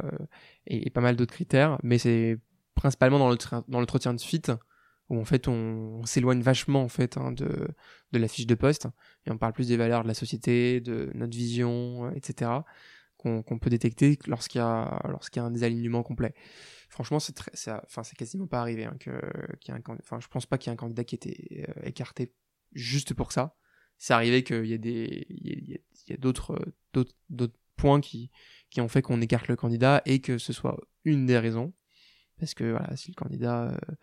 [0.66, 1.78] et, et, pas mal d'autres critères.
[1.82, 2.38] Mais c'est
[2.74, 3.28] principalement dans
[3.78, 4.42] l'entretien de fit
[5.10, 7.68] où en fait on, s'éloigne vachement en fait hein, de,
[8.12, 8.88] de la fiche de poste
[9.26, 12.50] et on parle plus des valeurs de la société, de notre vision, euh, etc.
[13.18, 16.34] qu'on peut détecter lorsqu'il y a lorsqu'il y a un désalignement complet.
[16.94, 17.50] Franchement, c'est très,
[17.84, 19.10] enfin c'est quasiment pas arrivé hein, que
[20.00, 22.32] enfin je pense pas qu'il y ait un candidat qui était euh, écarté
[22.70, 23.56] juste pour ça.
[23.98, 26.56] C'est arrivé qu'il y a des il y a, d'autres
[26.92, 28.30] d'autres points qui
[28.70, 31.74] qui ont fait qu'on écarte le candidat et que ce soit une des raisons
[32.38, 33.94] parce que voilà si le candidat euh,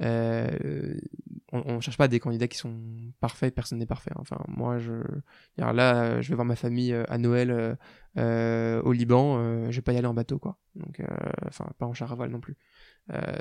[0.00, 0.98] euh,
[1.52, 2.78] on, ne cherche pas des candidats qui sont
[3.20, 4.10] parfaits, personne n'est parfait.
[4.14, 4.20] Hein.
[4.20, 4.92] Enfin, moi, je,
[5.56, 7.76] là, je vais voir ma famille euh, à Noël
[8.16, 10.58] euh, au Liban, je vais pas y aller en bateau, quoi.
[10.74, 11.02] Donc,
[11.46, 12.56] enfin, pas en char à voile non plus.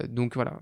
[0.09, 0.59] donc voilà,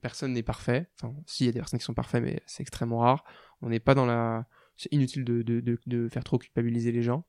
[0.00, 0.88] personne n'est parfait.
[0.96, 3.24] Enfin, si, y a des personnes qui sont parfaites, mais c'est extrêmement rare.
[3.62, 4.46] On n'est pas dans la.
[4.76, 7.26] C'est inutile de, de, de, de, faire trop culpabiliser les gens.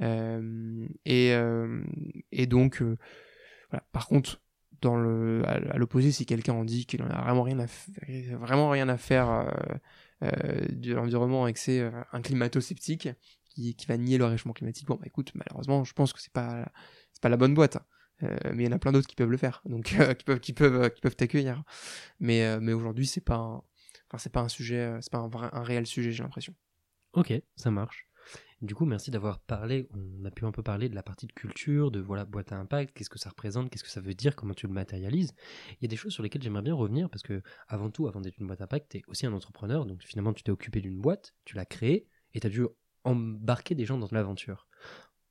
[0.00, 1.34] et,
[2.32, 2.82] et donc,
[3.70, 3.84] voilà.
[3.92, 4.40] Par contre,
[4.86, 7.58] à, l'opposé, si quelqu'un en dit qu'il en a vraiment rien
[8.88, 9.50] à, faire, euh,
[10.22, 13.08] euh, de l'environnement et que c'est euh, un climato-sceptique
[13.48, 16.32] qui, qui, va nier le réchauffement climatique, bon, bah écoute, malheureusement, je pense que c'est
[16.32, 16.70] pas,
[17.12, 17.78] c'est pas la bonne boîte.
[18.20, 20.52] mais il y en a plein d'autres qui peuvent le faire, donc qui peuvent, qui
[20.52, 21.62] peuvent, qui peuvent t'accueillir.
[22.20, 23.38] Mais, mais aujourd'hui, c'est pas,
[24.08, 26.54] enfin, c'est pas un sujet, c'est pas un, vrai, un réel sujet, j'ai l'impression.
[27.12, 28.08] Ok, ça marche.
[28.62, 29.88] Du coup, merci d'avoir parlé.
[29.92, 32.56] On a pu un peu parler de la partie de culture, de voilà, boîte à
[32.56, 35.34] impact, qu'est-ce que ça représente, qu'est-ce que ça veut dire, comment tu le matérialises.
[35.72, 38.20] Il y a des choses sur lesquelles j'aimerais bien revenir parce que, avant tout, avant
[38.20, 39.84] d'être une boîte à impact, tu es aussi un entrepreneur.
[39.84, 42.66] Donc, finalement, tu t'es occupé d'une boîte, tu l'as créée et tu as dû
[43.04, 44.66] embarquer des gens dans l'aventure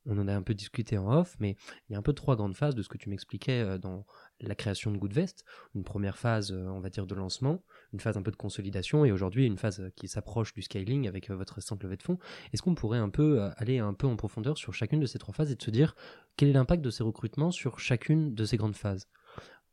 [0.06, 1.56] on en a un peu discuté en off, mais
[1.88, 4.06] il y a un peu trois grandes phases de ce que tu m'expliquais euh, dans
[4.42, 5.46] la création de Goodvest.
[5.76, 7.64] Une première phase, euh, on va dire, de lancement,
[7.94, 11.30] une phase un peu de consolidation, et aujourd'hui une phase qui s'approche du scaling avec
[11.30, 12.20] euh, votre récente levée de fonds.
[12.52, 15.34] Est-ce qu'on pourrait un peu aller un peu en profondeur sur chacune de ces trois
[15.34, 15.96] phases et de se dire
[16.38, 19.08] quel est l'impact de ces recrutements sur chacune de ces grandes phases?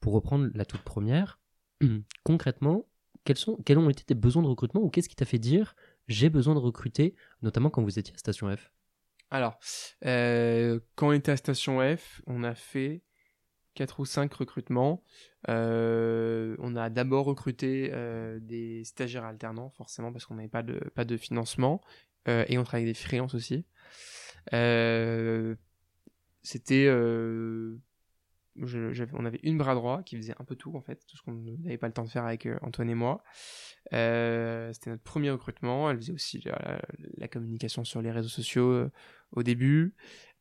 [0.01, 1.39] Pour reprendre la toute première,
[2.25, 2.87] concrètement,
[3.25, 5.75] quels, quels ont été tes besoins de recrutement ou qu'est-ce qui t'a fait dire
[6.09, 8.73] j'ai besoin de recruter, notamment quand vous étiez à Station F?
[9.31, 9.59] Alors,
[10.05, 13.03] euh, quand on était à Station F, on a fait
[13.75, 15.05] 4 ou 5 recrutements.
[15.49, 20.81] Euh, on a d'abord recruté euh, des stagiaires alternants, forcément, parce qu'on n'avait pas de,
[20.95, 21.81] pas de financement.
[22.27, 23.65] Et on travaillait avec des freelances aussi.
[26.43, 26.89] C'était
[28.57, 31.33] on avait une bras droit qui faisait un peu tout en fait, tout ce qu'on
[31.33, 33.23] n'avait pas le temps de faire avec euh, Antoine et moi.
[33.93, 35.91] Euh, c'était notre premier recrutement.
[35.91, 36.43] Elle faisait aussi
[37.17, 38.91] la, communication sur les réseaux sociaux euh,
[39.33, 39.95] au début.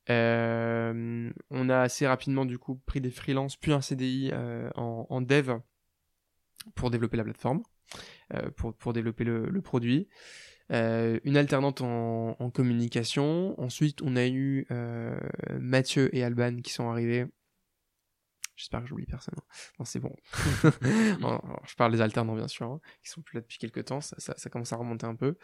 [0.08, 4.32] on a assez rapidement du coup pris des freelances puis un CDI
[4.76, 5.60] en, dev
[6.76, 7.62] pour développer la plateforme,
[8.56, 10.10] pour, développer le, produit.
[10.72, 13.60] une alternante en, communication.
[13.62, 14.68] Ensuite, on a eu
[15.60, 17.28] Mathieu et Alban qui sont arrivés
[18.60, 19.36] J'espère que j'oublie personne.
[19.38, 19.44] Hein.
[19.80, 20.14] Non, c'est bon.
[21.66, 24.02] je parle des alternants, bien sûr, hein, qui sont plus là depuis quelques temps.
[24.02, 25.38] Ça, ça, commence à remonter un peu.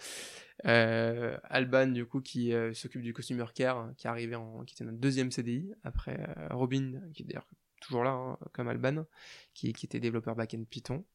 [0.66, 4.66] Euh, Alban, du coup, qui euh, s'occupe du Customer Care, hein, qui est arrivé en,
[4.66, 7.48] qui était notre deuxième CDI, après euh, Robin, qui est d'ailleurs
[7.80, 9.06] toujours là, comme Alban,
[9.54, 11.06] qui, qui était développeur back-end Python.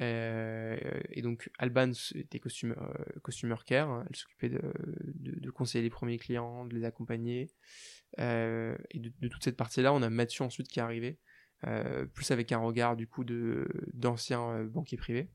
[0.00, 2.76] Et donc Alban était costume,
[3.24, 7.50] Customer Care, elle s'occupait de, conseiller les premiers clients, de les accompagner.
[8.20, 11.18] Euh, et de, toute cette partie-là, on a Mathieu ensuite qui est arrivé,
[11.66, 15.30] euh, plus avec un regard du coup euh, banquiers privés,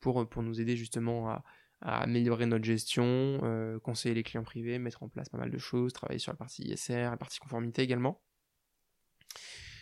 [0.00, 1.44] pour, pour nous aider justement à,
[1.82, 3.40] améliorer notre gestion,
[3.82, 6.62] conseiller les clients privés, mettre en place pas mal de choses, travailler sur la partie
[6.62, 8.22] ISR, la partie conformité également.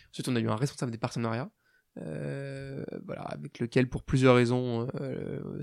[0.09, 1.49] Ensuite, on a eu un responsable des partenariats,
[1.97, 4.87] voilà, avec lequel, pour plusieurs raisons,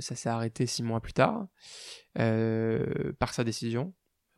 [0.01, 1.47] ça s'est arrêté six mois plus tard,
[2.15, 3.95] par sa décision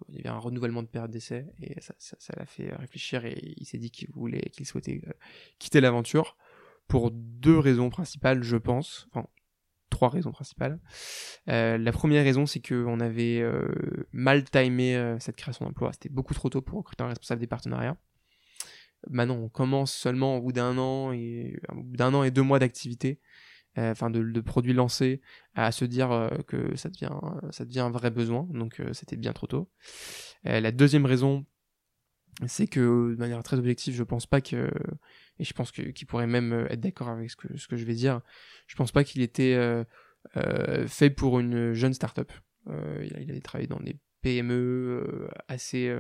[0.09, 1.95] il y avait un renouvellement de période d'essai et ça,
[2.37, 5.13] l'a fait réfléchir et il s'est dit qu'il voulait, qu'il souhaitait euh,
[5.59, 6.37] quitter l'aventure
[6.89, 9.09] pour deux raisons principales, je pense.
[9.11, 9.27] Enfin,
[9.89, 10.81] trois raisons principales.
[11.49, 15.93] Euh, la première raison, c'est qu'on avait euh, mal timé cette création d'emploi.
[15.93, 17.97] C'était beaucoup trop tôt pour recruter un responsable des partenariats.
[19.11, 23.21] Maintenant, on commence seulement au bout d'un an et d'un an et deux mois d'activité
[23.77, 25.21] euh, enfin de, produits lancés,
[25.55, 27.11] à se dire euh, que ça devient,
[27.51, 28.47] ça devient un vrai besoin.
[28.53, 29.69] Donc euh, c'était bien trop tôt.
[30.45, 31.45] la deuxième raison,
[32.47, 34.71] c'est que de manière très objective, je pense pas que,
[35.41, 37.95] et je pense qu'il pourrait même être d'accord avec ce que, ce que je vais
[37.95, 38.21] dire,
[38.69, 39.85] je pense pas qu'il était
[40.87, 42.31] fait pour une jeune startup.
[42.69, 45.97] il, il avait travaillé dans des PME assez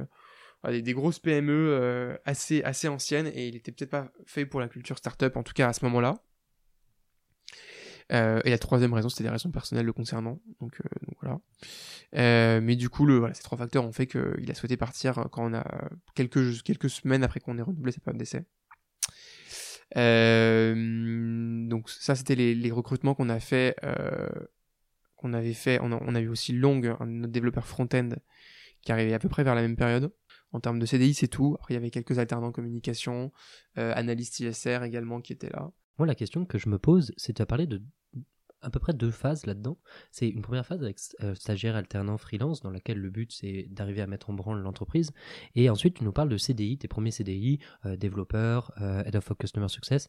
[0.70, 4.98] des, grosses PME assez assez anciennes et il était peut-être pas fait pour la culture
[4.98, 6.22] startup en tout cas à ce moment-là
[8.12, 10.40] euh, et la troisième raison, c'était des raisons personnelles le concernant.
[10.60, 11.40] Donc, euh, voilà.
[12.16, 15.50] Euh, mais du coup, le, ces trois facteurs ont fait qu'il a souhaité partir quand
[15.50, 15.64] on a
[16.14, 18.44] quelques, quelques semaines après qu'on ait renouvelé sa période d'essai.
[21.66, 23.76] donc ça, c'était les, recrutements qu'on a fait,
[25.16, 25.78] qu'on avait fait.
[25.82, 28.10] On a, on a eu aussi Long, un notre développeur front-end,
[28.82, 30.12] qui arrivait à peu près vers la même période.
[30.54, 31.58] En termes de CDI, c'est tout.
[31.68, 33.32] Il y avait quelques alternants communication,
[33.76, 35.70] analystes ISR également qui étaient là.
[35.98, 37.82] Moi, la question que je me pose, c'est tu as parlé de
[38.64, 39.78] à peu près deux phases là-dedans.
[40.10, 44.00] C'est une première phase avec euh, stagiaire alternant freelance, dans laquelle le but c'est d'arriver
[44.00, 45.12] à mettre en branle l'entreprise.
[45.54, 49.30] Et ensuite, tu nous parles de CDI, tes premiers CDI, euh, développeur, euh, Head of
[49.38, 50.08] Customer Success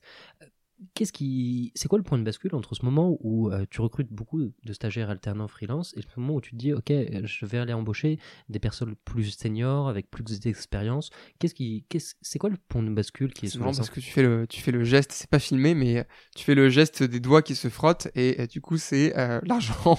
[0.93, 4.11] qu'est-ce qui, c'est quoi le point de bascule entre ce moment où euh, tu recrutes
[4.11, 6.91] beaucoup de stagiaires alternants freelance et ce moment où tu te dis ok
[7.23, 11.09] je vais aller embaucher des personnes plus seniors avec plus d'expérience
[11.39, 14.11] Qu'est-ce qui, qu'est-ce, c'est quoi le point de bascule qui est souvent parce que tu
[14.11, 17.19] fais le, tu fais le geste, c'est pas filmé mais tu fais le geste des
[17.19, 19.97] doigts qui se frottent et, du coup c'est euh, l'argent.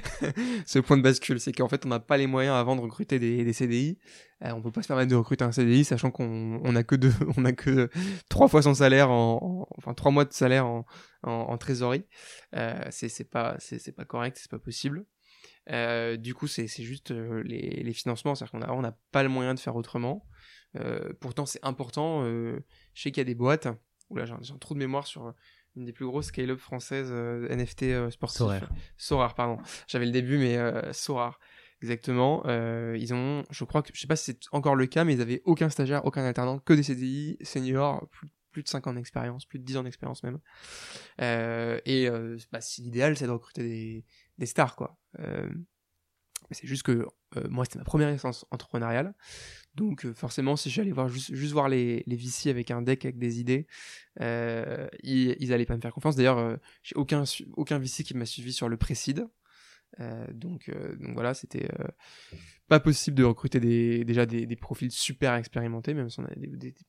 [0.66, 3.18] ce point de bascule, c'est qu'en fait on n'a pas les moyens avant de recruter
[3.18, 3.98] des, des CDI
[4.44, 6.94] euh, on peut pas se permettre de recruter un CDI sachant qu'on on a que
[6.94, 7.90] deux, on a que
[8.28, 10.86] trois fois son salaire en, enfin trois mois de salaire en,
[11.22, 12.06] en, trésorerie.
[12.56, 15.04] Euh, c'est pas c'est pas correct, c'est pas possible.
[15.70, 19.28] Euh, du coup, c'est juste euh, les, les, financements, c'est-à-dire qu'on on n'a pas le
[19.28, 20.26] moyen de faire autrement.
[20.76, 22.24] Euh, pourtant, c'est important.
[22.24, 22.60] Je
[22.94, 23.68] sais qu'il y a des boîtes.
[24.08, 25.32] Oula, j'ai un trou de mémoire sur
[25.76, 28.38] une des plus grosses scale-up françaises NFT sportifs.
[28.38, 28.68] Sorar.
[28.96, 29.58] Sorar, pardon.
[29.86, 30.58] J'avais le début, mais
[30.92, 31.38] Sorar.
[31.82, 32.42] Exactement.
[32.46, 35.14] Euh, ils ont, je crois que, je sais pas si c'est encore le cas, mais
[35.14, 38.06] ils avaient aucun stagiaire, aucun alternant, que des CDI, seniors,
[38.52, 40.40] plus, de 5 ans d'expérience, plus de 10 ans d'expérience même.
[41.20, 44.04] Euh, et euh, bah, l'idéal, c'est de recruter des,
[44.38, 44.98] des stars, quoi.
[45.20, 45.48] Euh,
[46.50, 49.14] c'est juste que euh, moi, c'était ma première expérience entrepreneuriale.
[49.76, 53.04] Donc euh, forcément, si j'allais voir juste, juste voir les, les VC avec un deck
[53.04, 53.68] avec des idées,
[54.20, 56.16] euh, ils, ils allaient pas me faire confiance.
[56.16, 59.28] D'ailleurs, j'ai aucun aucun VC qui m'a suivi sur le précide.
[59.98, 61.88] Euh, donc, euh, donc voilà, c'était euh,
[62.68, 63.60] pas possible de recruter
[64.04, 66.30] déjà des, profils super expérimentés, même si on a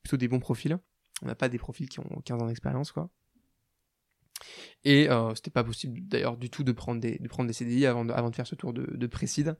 [0.02, 0.78] plutôt des bons profils.
[1.22, 3.10] On n'a pas des profils qui ont 15 ans d'expérience, quoi.
[4.84, 8.56] Et c'était pas possible d'ailleurs du tout de prendre des, CDI avant de, faire ce
[8.56, 9.56] tour de, de précide.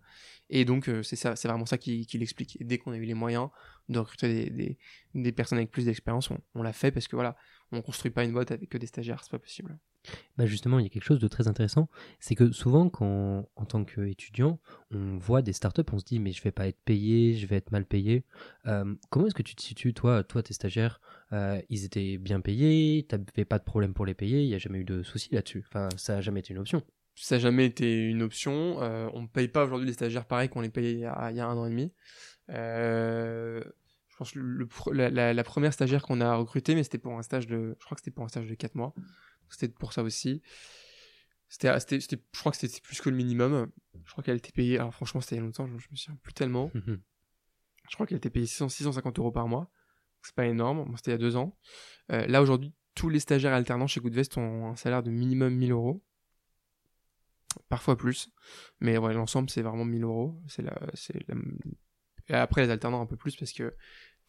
[0.51, 2.59] Et donc c'est vraiment ça qui, l'explique.
[2.61, 3.49] Dès qu'on a eu les moyens
[3.89, 4.77] de recruter
[5.15, 7.37] des personnes avec plus d'expérience, on, on l'a fait parce que voilà,
[7.71, 9.79] on construit pas une boîte avec que des stagiaires, c'est pas possible.
[10.37, 11.89] Bah justement, il y a quelque chose de très intéressant,
[12.19, 14.59] c'est que souvent, quand, en tant qu'étudiant,
[14.91, 17.57] on voit des startups, on se dit mais je vais pas être payé, je vais
[17.57, 18.25] être mal payé.
[18.67, 21.01] Euh, comment est-ce que tu te situes, toi, toi, tes stagiaires,
[21.33, 24.59] euh, ils étaient bien payés, t'avais pas de problème pour les payer, il y a
[24.59, 25.65] jamais eu de soucis là-dessus?
[25.69, 26.83] Enfin, ça a jamais été une option.
[27.15, 28.83] Ça n'a jamais été une option.
[28.83, 31.47] Euh, on ne paye pas aujourd'hui les stagiaires pareil qu'on les payait il y, a,
[31.47, 31.93] un an et demi.
[32.49, 37.47] Je pense que la, la, première stagiaire qu'on a recrutée, mais c'était pour un stage
[37.47, 38.95] de, je crois que c'était pour un stage de 4 mois.
[39.53, 40.43] C'était pour ça aussi.
[41.49, 42.01] C'était, c'était,
[42.33, 43.71] je crois que c'était plus que le minimum.
[44.05, 45.97] Je crois qu'elle était payée, alors franchement, c'était il y a longtemps, je, je me
[45.97, 46.71] souviens plus tellement.
[47.91, 49.71] je crois qu'elle était payée 600, 650 euros par mois.
[50.23, 50.85] C'est pas énorme.
[50.85, 51.59] Bon, c'était il y a deux ans.
[52.11, 55.73] Euh, là, aujourd'hui, tous les stagiaires alternants chez Goodvest ont un salaire de minimum 1000
[55.73, 56.03] euros.
[57.69, 58.31] Parfois plus.
[58.81, 60.41] Mais ouais, l'ensemble, c'est vraiment 1000 euros.
[60.49, 61.27] C'est la, c'est
[62.29, 62.43] la...
[62.43, 63.75] Après, les alternants un peu plus parce que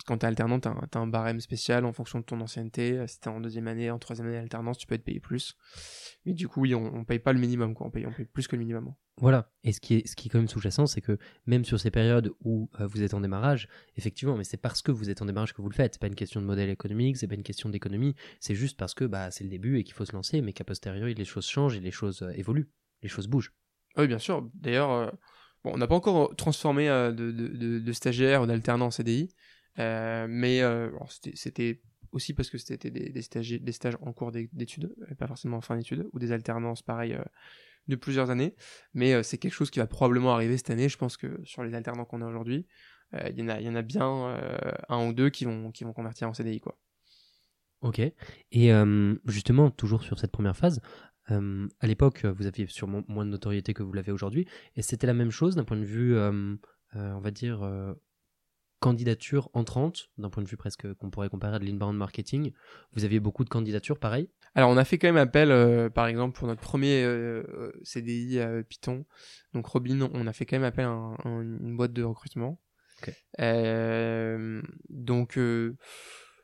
[0.05, 3.05] quand t'es alternant, t'as un, as un barème spécial en fonction de ton ancienneté.
[3.07, 5.55] Si t'es en deuxième année, en troisième année d'alternance, tu peux être payé plus.
[6.25, 7.87] Mais du coup, oui, on, on paye pas le minimum, quoi.
[7.87, 8.93] On paye, on paye plus que le minimum.
[9.17, 9.51] Voilà.
[9.63, 11.91] Et ce qui est, ce qui est quand même sous-jacent, c'est que même sur ces
[11.91, 15.25] périodes où euh, vous êtes en démarrage, effectivement, mais c'est parce que vous êtes en
[15.25, 15.93] démarrage que vous le faites.
[15.93, 18.15] C'est pas une question de modèle économique, c'est pas une question d'économie.
[18.39, 20.63] C'est juste parce que bah, c'est le début et qu'il faut se lancer, mais qu'à
[20.63, 22.69] posteriori, les choses changent et les choses euh, évoluent.
[23.03, 23.53] Les choses bougent.
[23.97, 24.49] Oui, bien sûr.
[24.55, 25.11] D'ailleurs, euh,
[25.63, 28.91] bon, on n'a pas encore transformé euh, de, de, de, de stagiaire ou d'alternant en
[28.91, 29.29] CDI.
[29.79, 30.91] Euh, mais euh,
[31.33, 31.81] c'était
[32.11, 35.75] aussi parce que c'était des, stages, des stages en cours d'études, pas forcément en fin
[35.75, 37.23] d'études, ou des alternances pareil euh,
[37.87, 38.55] de plusieurs années.
[38.93, 40.89] Mais c'est quelque chose qui va probablement arriver cette année.
[40.89, 42.67] Je pense que sur les alternants qu'on a aujourd'hui,
[43.15, 44.37] euh, il y, en a, bien
[44.89, 46.59] un ou deux qui vont, qui vont convertir en CDI.
[46.59, 46.77] Quoi.
[47.81, 47.99] Ok.
[48.51, 48.71] Et
[49.25, 50.81] justement, toujours sur cette première phase,
[51.27, 55.13] à l'époque, vous aviez sûrement moins de notoriété que vous l'avez aujourd'hui, et c'était la
[55.13, 57.63] même chose d'un point de vue, on va dire,
[58.83, 62.51] candidature entrante, d'un point de vue presque qu'on pourrait comparer à de l'inbound marketing.
[62.91, 64.29] Vous aviez beaucoup de candidatures, pareil?
[64.55, 67.07] Alors, on a fait quand même appel, par exemple, pour notre premier
[67.83, 69.05] CDI Python.
[69.53, 72.59] Donc, Robin, on a fait quand même appel à un, un, une boîte de recrutement.
[73.01, 73.13] Okay.
[74.89, 75.39] donc,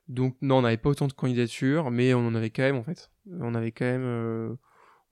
[0.08, 2.84] donc, non, on n'avait pas autant de candidatures, mais on en avait quand même, en
[2.84, 3.12] fait.
[3.30, 4.58] On avait quand même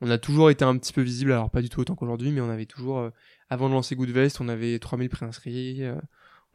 [0.01, 2.41] on a toujours été un petit peu visible, alors pas du tout autant qu'aujourd'hui, mais
[2.41, 3.09] on avait toujours, euh,
[3.49, 5.95] avant de lancer Goodvest, on avait 3000 préinscrits, euh,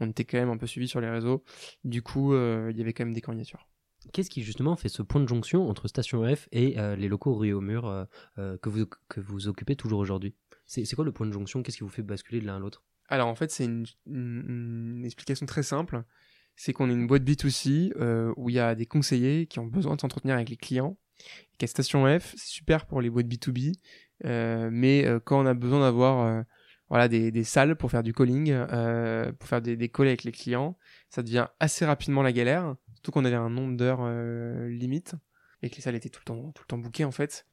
[0.00, 1.44] on était quand même un peu suivi sur les réseaux.
[1.84, 3.68] Du coup, euh, il y avait quand même des candidatures.
[4.12, 7.52] Qu'est-ce qui justement fait ce point de jonction entre Station F et les locaux rue
[7.52, 10.34] au mur que, vous, que vous occupez toujours aujourd'hui?
[10.66, 11.62] C'est, quoi le point de jonction?
[11.62, 12.82] Qu'est-ce qui vous fait basculer de l'un à l'autre?
[13.08, 16.02] Alors en fait, c'est une, une, une, explication très simple.
[16.56, 17.92] C'est qu'on est une boîte B2C
[18.36, 20.96] où il y a des conseillers qui ont besoin de s'entretenir avec les clients
[21.58, 23.74] qu'à Station F, c'est super pour les boîtes B2B,
[24.24, 26.42] euh, mais euh, quand on a besoin d'avoir euh,
[26.92, 30.24] voilà, des, des, salles pour faire du calling, euh, pour faire des, des calls avec
[30.24, 30.76] les clients,
[31.08, 34.06] ça devient assez rapidement la galère, surtout qu'on avait un nombre d'heures
[34.68, 35.14] limite
[35.62, 37.46] et que les salles étaient tout le temps, tout le temps bookées en fait.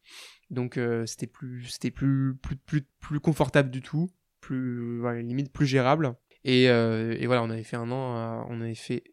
[0.49, 6.15] Donc c'était plus, c'était plus, plus, plus, plus confortable du tout, plus, limite plus gérable.
[6.43, 9.03] Et, et voilà, on avait fait un an, à, on avait fait,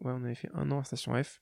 [0.00, 1.40] ouais, on avait fait un an à Station F,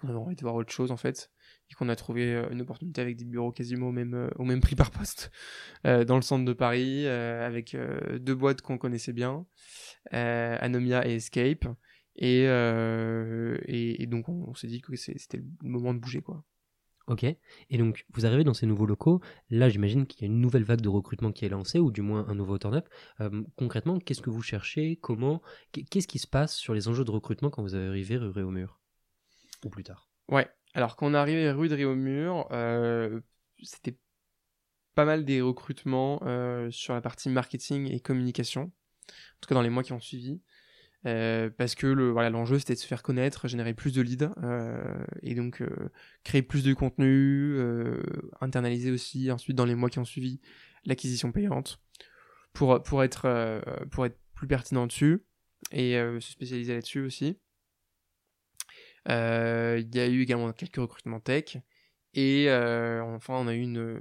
[0.00, 1.30] qu'on avait envie de voir autre chose en fait
[1.70, 4.44] et qu'on a trouvé euh, une opportunité avec des bureaux quasiment au même, euh, au
[4.44, 5.30] même prix par poste
[5.86, 7.76] euh, dans le centre de Paris avec
[8.20, 9.46] deux boîtes qu'on connaissait bien,
[10.10, 11.66] Anomia et Escape.
[12.16, 16.44] Et, et, et donc on, on s'est dit que c'était le moment de bouger quoi.
[17.08, 17.24] Ok.
[17.24, 19.20] Et donc, vous arrivez dans ces nouveaux locaux.
[19.48, 22.02] Là, j'imagine qu'il y a une nouvelle vague de recrutement qui est lancée, ou du
[22.02, 22.86] moins un nouveau turn-up.
[23.20, 24.96] Euh, concrètement, qu'est-ce que vous cherchez?
[24.96, 25.40] Comment?
[25.72, 28.78] Qu'est-ce qui se passe sur les enjeux de recrutement quand vous arrivez rue au mur
[29.64, 30.10] Ou plus tard?
[30.28, 30.48] Ouais.
[30.74, 33.20] Alors, quand on est arrivé rue de Réaumur, euh,
[33.62, 33.96] c'était
[34.94, 39.62] pas mal des recrutements euh, sur la partie marketing et communication, en tout cas dans
[39.62, 40.40] les mois qui ont suivi.
[41.06, 44.30] Euh, parce que le voilà l'enjeu c'était de se faire connaître, générer plus de leads
[45.22, 45.62] et donc
[46.24, 47.56] créer plus de contenu,
[48.40, 50.40] internaliser aussi ensuite dans les mois qui ont suivi
[50.84, 51.80] l'acquisition payante
[52.52, 55.24] pour pour être pour être plus pertinent dessus
[55.70, 57.38] et se spécialiser là-dessus aussi.
[59.08, 61.56] Euh, il y a eu également quelques recrutements tech.
[62.14, 64.00] Et euh, enfin, on a eu une,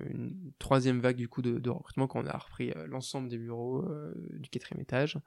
[0.60, 3.86] troisième vague du coup de, recrutement quand on a repris euh, l'ensemble des bureaux
[4.34, 5.20] du quatrième étage.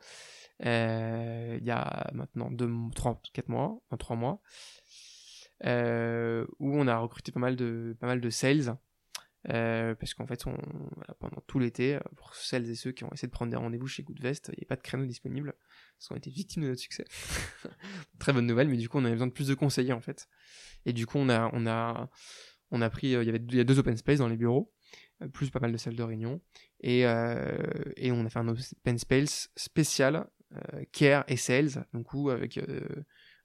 [0.61, 4.41] Il y a maintenant deux, trois, quatre mois, trois mois,
[5.65, 8.77] où on a recruté pas mal de, pas mal de sales.
[9.45, 10.57] Parce qu'en fait, on,
[11.19, 14.03] pendant tout l'été, pour celles et ceux qui ont essayé de prendre des rendez-vous chez
[14.03, 15.55] Goodvest, il n'y a pas de créneau disponible
[15.97, 17.05] parce qu'on était victime de notre succès.
[18.19, 20.29] Très bonne nouvelle, mais du coup, on avait besoin de plus de conseillers en fait.
[20.87, 22.11] Et du coup, on a, on a,
[22.71, 24.73] on a pris, il y avait il y a deux open space dans les bureaux,
[25.33, 26.41] plus pas mal de salles de réunion,
[26.81, 30.27] et, et on a fait un open space spécial
[30.93, 32.59] care et sales, donc où avec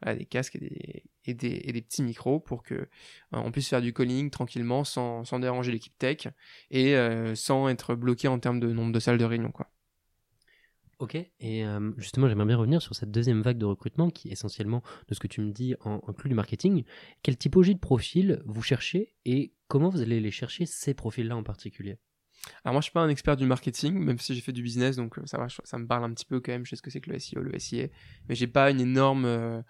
[0.03, 2.88] des casques et des, et des, et des, petits micros pour que
[3.31, 6.27] on puisse faire du calling tranquillement sans, déranger l'équipe tech
[6.71, 6.95] et
[7.36, 9.69] sans être bloqué en termes de nombre de salles de réunion quoi.
[10.99, 14.81] Ok, et euh, justement, j'aimerais bien revenir sur cette deuxième vague de recrutement qui, essentiellement,
[15.10, 16.86] de ce que tu me dis, en, inclut du marketing.
[17.21, 21.43] Quelle typologie de profil vous cherchez et comment vous allez les chercher, ces profils-là en
[21.43, 21.97] particulier?
[22.63, 24.95] Alors moi je suis pas un expert du marketing, même si j'ai fait du business,
[24.95, 27.01] donc euh, ça me parle un petit peu quand même, je sais ce que c'est
[27.01, 27.88] que le SEO, le SIA,
[28.29, 29.63] mais j'ai pas une énorme...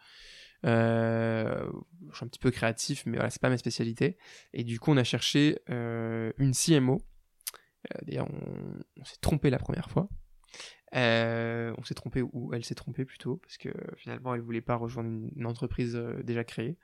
[0.66, 1.70] Euh,
[2.10, 4.18] je suis un petit peu créatif, mais voilà, c'est pas ma spécialité.
[4.54, 7.02] Et du coup on a cherché une CMO,
[8.04, 8.28] d'ailleurs
[8.98, 10.10] on, s'est trompé la première fois,
[10.96, 14.76] euh, on s'est trompé, ou elle s'est trompée plutôt, parce que finalement elle voulait pas
[14.76, 16.78] rejoindre une, entreprise euh, déjà créée.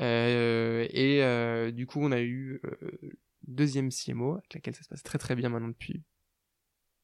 [0.00, 2.60] Euh, et du coup, on a eu
[3.46, 6.02] deuxième CMO, avec laquelle ça se passe très très bien maintenant depuis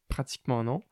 [0.09, 0.83] pratiquement un an,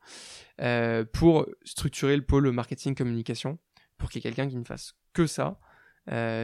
[1.13, 3.59] pour structurer le pôle marketing communication,
[3.97, 5.59] pour qu'il y ait quelqu'un qui ne fasse que ça,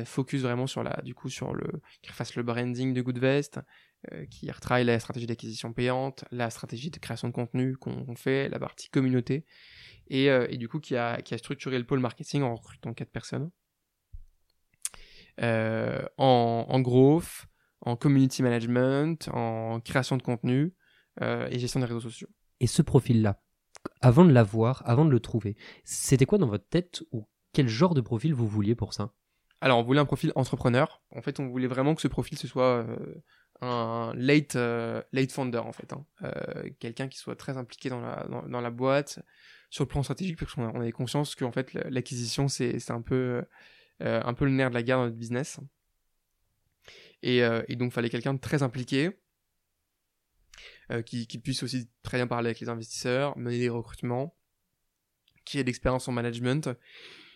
[0.06, 3.62] focus vraiment sur la, du coup, sur le, qui fasse le branding de Goodvest,
[4.12, 8.50] euh, qui retravaille la stratégie d'acquisition payante, la stratégie de création de contenu qu'on fait,
[8.50, 9.46] la partie communauté,
[10.10, 12.94] et, euh, et, du coup qui a, qui a structuré le pôle marketing en recrutant
[12.94, 13.50] quatre personnes.
[15.42, 16.82] Euh, en, en
[17.86, 20.74] en community management, en création de contenu
[21.22, 22.28] et gestion des réseaux sociaux.
[22.60, 23.42] Et ce profil-là,
[24.02, 27.94] avant de l'avoir, avant de le trouver, c'était quoi dans votre tête ou quel genre
[27.94, 29.14] de profil vous vouliez pour ça?
[29.62, 31.02] Alors, on voulait un profil entrepreneur.
[31.16, 32.86] En fait, on voulait vraiment que ce profil ce soit
[33.62, 36.06] un late, euh, late founder en fait, hein.
[36.24, 39.20] euh, quelqu'un qui soit très impliqué dans la, dans, la boîte,
[39.70, 43.44] sur le plan stratégique, parce qu'on avait conscience qu'en fait l'acquisition c'est un peu,
[44.04, 45.60] euh, un peu le nerf de la guerre dans notre business.
[47.28, 49.10] Et, et donc fallait quelqu'un de très impliqué,
[51.08, 54.38] qui, qui, puisse aussi très bien parler avec les investisseurs, mener des recrutements,
[55.44, 56.70] qui ait d'expérience en management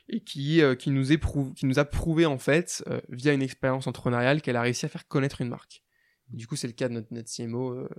[0.07, 4.43] et qui, qui, nous éprouve, qui nous a prouvé en fait, via une expérience entrepreneuriale,
[4.43, 5.83] qu'elle a réussi à faire connaître une marque.
[6.31, 7.89] Du coup, c'est le cas de notre, notre CMO, euh,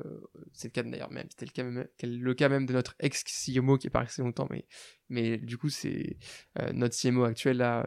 [0.52, 3.76] c'est le cas d'ailleurs même, c'était le cas même, le cas même de notre ex-CMO
[3.76, 4.68] qui est pas resté longtemps, mais,
[5.08, 6.16] mais du coup, c'est
[6.60, 7.82] euh, notre CMO actuel euh,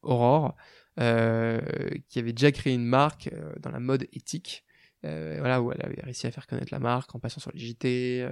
[0.00, 0.56] Aurore,
[0.98, 3.30] qui avait déjà créé une marque
[3.60, 4.64] dans la mode éthique,
[5.02, 8.28] voilà, où elle avait réussi à faire connaître la marque en passant sur les JT,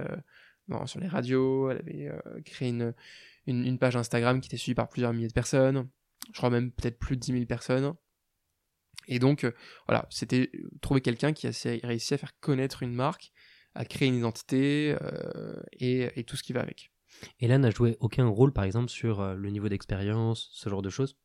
[0.85, 2.11] sur les radios, elle avait
[2.43, 2.69] créé
[3.47, 5.87] une, page Instagram qui était suivie par plusieurs milliers de personnes,
[6.33, 7.93] je crois même peut-être plus de 10 000 personnes.
[9.07, 9.51] Et donc, euh,
[9.87, 11.51] voilà, c'était euh, trouver quelqu'un qui a
[11.83, 13.31] réussi à faire connaître une marque,
[13.73, 16.91] à créer une identité euh, et, tout ce qui va avec.
[17.39, 20.89] Et là, n'a joué aucun rôle, par exemple, sur le niveau d'expérience, ce genre de
[20.89, 21.17] choses?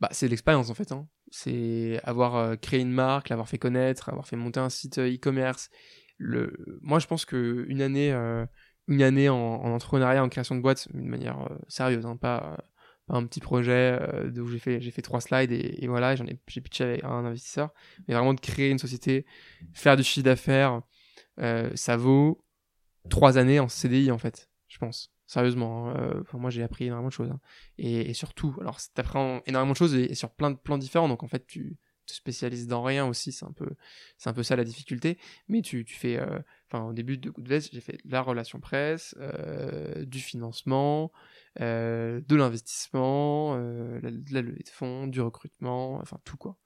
[0.00, 0.92] Bah, C'est l'expérience, en fait.
[0.92, 1.08] Hein.
[1.30, 5.70] C'est avoir créé une marque, l'avoir fait connaître, avoir fait monter un site e-commerce.
[6.18, 6.52] Le...
[6.80, 8.12] Moi, je pense qu'une année,
[8.88, 12.56] une année en, entrepreneuriat, en création de boîte, d'une manière sérieuse, hein, pas
[13.08, 16.60] un petit projet euh, où j'ai fait fait trois slides et, voilà j'en ai j'ai
[16.60, 17.70] pitché avec un investisseur
[18.06, 19.26] mais vraiment de créer une société
[19.74, 20.80] faire du chiffre d'affaires
[21.40, 22.44] euh, ça vaut
[23.10, 25.96] trois années en CDI en fait je pense sérieusement hein.
[25.96, 27.40] euh, moi j'ai appris énormément de choses hein.
[27.78, 31.28] et, surtout alors t'apprends énormément de choses et, sur plein de plans différents donc en
[31.28, 35.84] fait tu te spécialises dans rien aussi c'est un peu ça la difficulté mais tu,
[35.86, 36.20] fais
[36.70, 39.16] enfin au début de Goodvest j'ai fait la relation presse
[40.06, 41.10] du financement
[41.60, 46.56] euh, de l'investissement, euh, la, la, levée de fonds, du recrutement, enfin tout quoi.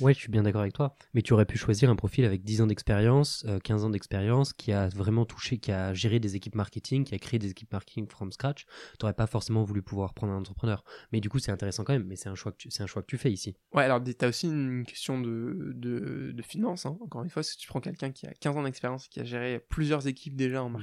[0.00, 0.96] Ouais, je suis bien d'accord avec toi.
[1.14, 4.52] Mais tu aurais pu choisir un profil avec 10 ans d'expérience, 15 euh, ans d'expérience,
[4.52, 7.72] qui a vraiment touché, qui a géré des équipes marketing, qui a créé des équipes
[7.72, 8.64] marketing from scratch.
[8.64, 8.70] Tu
[9.02, 10.84] n'aurais pas forcément voulu pouvoir prendre un entrepreneur.
[11.12, 12.06] Mais du coup, c'est intéressant quand même.
[12.06, 13.56] Mais c'est un choix que tu, c'est un choix que tu fais ici.
[13.72, 16.86] Ouais, alors tu as aussi une question de, de, de finance.
[16.86, 16.98] Hein.
[17.02, 19.60] Encore une fois, si tu prends quelqu'un qui a 15 ans d'expérience, qui a géré
[19.68, 20.78] plusieurs équipes déjà en mmh.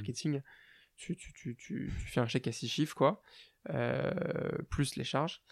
[1.00, 3.22] Tu, fais un chèque à 6 chiffres, quoi.
[3.68, 4.10] Euh,
[4.70, 5.42] plus les charges.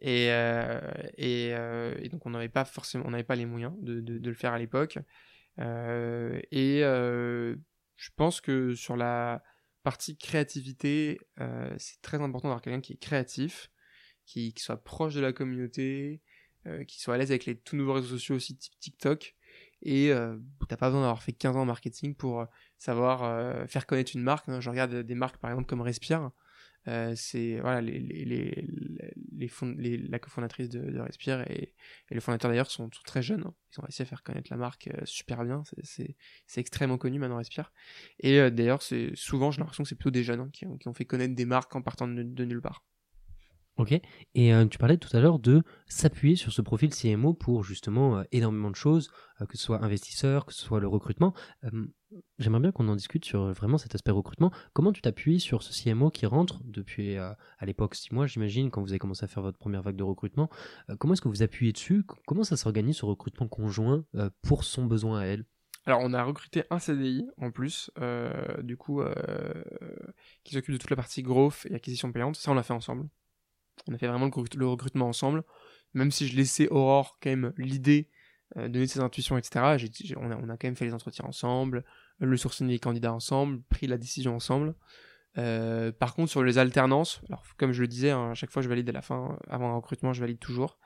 [0.00, 0.80] Et, euh,
[1.18, 4.34] euh, et, donc on n'avait pas forcément, on n'avait pas les moyens de, de, le
[4.36, 4.98] faire à l'époque.
[5.58, 9.42] et je pense que sur la
[9.82, 11.18] partie créativité,
[11.78, 13.70] c'est très important d'avoir quelqu'un qui est créatif,
[14.26, 16.20] qui, qui, soit proche de la communauté,
[16.86, 19.34] qui soit à l'aise avec les tout nouveaux réseaux sociaux aussi, type TikTok.
[19.82, 20.12] Et
[20.68, 22.46] t'as pas besoin d'avoir fait 15 ans en marketing pour
[22.78, 24.46] savoir faire connaître une marque.
[24.60, 26.30] Je regarde des marques par exemple comme Respire.
[26.88, 31.74] Euh, c'est voilà les, les, les, les, la cofondatrice de, de Respire et,
[32.10, 33.42] et le fondateur d'ailleurs sont, tous très jeunes.
[33.44, 33.54] Hein.
[33.72, 35.64] Ils ont réussi à faire connaître la marque euh, super bien.
[35.82, 36.14] C'est
[36.56, 37.72] extrêmement connu maintenant Respire.
[38.20, 40.76] Et euh, d'ailleurs, c'est souvent j'ai l'impression que c'est plutôt des jeunes hein, qui, ont,
[40.76, 42.84] qui, ont, fait connaître des marques en partant de, nulle part.
[43.78, 43.92] Ok.
[44.34, 48.18] Et euh, tu parlais tout à l'heure de s'appuyer sur ce profil CMO pour justement
[48.18, 49.10] euh, énormément de choses,
[49.42, 51.34] euh, que ce soit investisseur, que ce soit le recrutement.
[52.12, 54.52] Euh, J'aimerais bien qu'on en discute sur vraiment cet aspect recrutement.
[54.72, 57.94] Comment tu t'appuies sur ce CMO qui rentre depuis euh, à l'époque?
[57.94, 60.50] Six mois, j'imagine, quand vous avez commencé à faire votre première vague de recrutement.
[60.90, 62.04] Euh, comment est-ce que vous appuyez dessus?
[62.26, 65.44] Comment ça s'organise ce recrutement conjoint euh, pour son besoin à elle?
[65.84, 69.14] Alors, on a recruté un CDI en plus, euh, du coup, euh,
[70.42, 72.36] qui s'occupe de toute la partie growth et acquisition payante.
[72.36, 73.08] Ça, on l'a fait ensemble.
[73.88, 75.44] On a fait vraiment le, recrut- le recrutement ensemble.
[75.94, 78.15] Même si je laissais Aurore quand même l'idée, euh,
[78.54, 79.76] donner ses intuitions, etc.
[80.16, 81.84] on, a, quand même fait les entretiens ensemble,
[82.20, 84.74] le sourcing des candidats ensemble, pris la décision ensemble.
[85.38, 88.62] Euh, par contre, sur les alternances, alors comme je le disais, hein, à chaque fois
[88.62, 90.78] je valide à la fin, avant un recrutement, je valide toujours,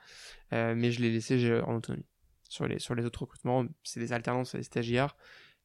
[0.53, 2.05] Euh, mais je l'ai laissé en autonomie.
[2.49, 5.15] Sur les, sur les autres recrutements, c'est des alternances, c'est des stagiaires,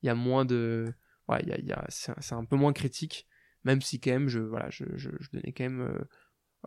[0.03, 0.95] il y a moins de.
[1.29, 3.27] Ouais, y a, c'est un- peu moins critique,
[3.65, 5.81] même si quand même, je, voilà, je, je, donnais quand même.
[5.81, 5.99] euh,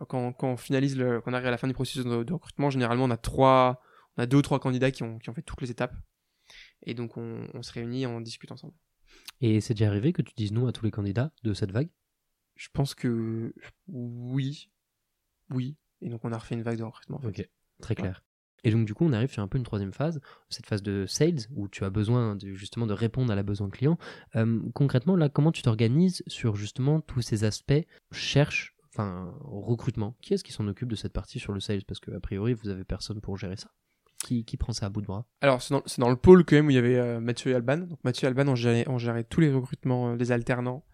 [0.08, 3.10] quand, quand on finalise, quand arrive à la fin du processus de recrutement, généralement, on
[3.10, 3.80] a trois,
[4.20, 5.94] on a deux ou trois candidats qui ont, qui ont fait toutes les étapes.
[6.82, 8.74] Et donc, on, on se réunit et on discute ensemble.
[9.40, 11.88] Et c'est déjà arrivé que tu dises non à tous les candidats de cette vague?
[12.56, 13.54] Je pense que
[13.88, 14.70] oui.
[15.48, 15.76] Oui.
[16.02, 17.16] Et donc, on a refait une vague de recrutement.
[17.16, 17.28] en fait.
[17.28, 17.50] Ok,
[17.80, 18.22] très clair.
[18.62, 21.06] Et donc du coup, on arrive sur un peu une troisième phase, cette phase de
[21.06, 23.96] sales, où tu as besoin de, justement de répondre à la besoin client.
[24.36, 30.14] Euh, concrètement, là, comment tu t'organises sur justement tous ces aspects cherche, enfin recrutement?
[30.20, 31.84] Qui est-ce qui s'en occupe de cette partie sur le sales?
[31.86, 33.72] Parce que a priori, vous avez personne pour gérer ça.
[34.44, 36.70] Qui, prend ça à bout de bras Alors, c'est dans, le pôle quand même où
[36.70, 37.78] il y avait euh, Mathieu et Alban.
[37.78, 40.84] Donc, Mathieu et Alban ont géré, tous les recrutements euh, des alternants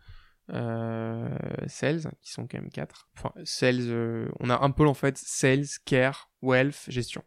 [0.53, 1.29] euh,
[1.67, 3.11] sales, qui sont quand même quatre.
[3.17, 7.23] Enfin, sales, euh, on a un pôle en fait, sales, care, wealth, gestion.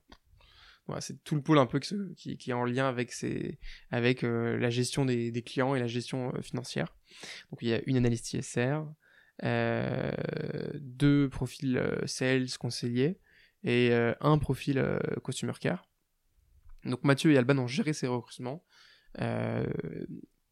[0.88, 3.14] Voilà, c'est tout le pôle un peu qui, est en lien avec,
[3.92, 6.96] avec euh, la gestion des, des clients et la gestion euh, financière.
[7.52, 8.80] Donc, il y a une analyste ISR,
[9.44, 10.12] euh,
[10.80, 13.20] deux profils euh, sales, conseillers,
[13.64, 15.89] et euh, un profil euh, customer care.
[16.86, 18.64] Donc Mathieu et Alban ont géré ces recrutements,
[19.20, 19.66] euh,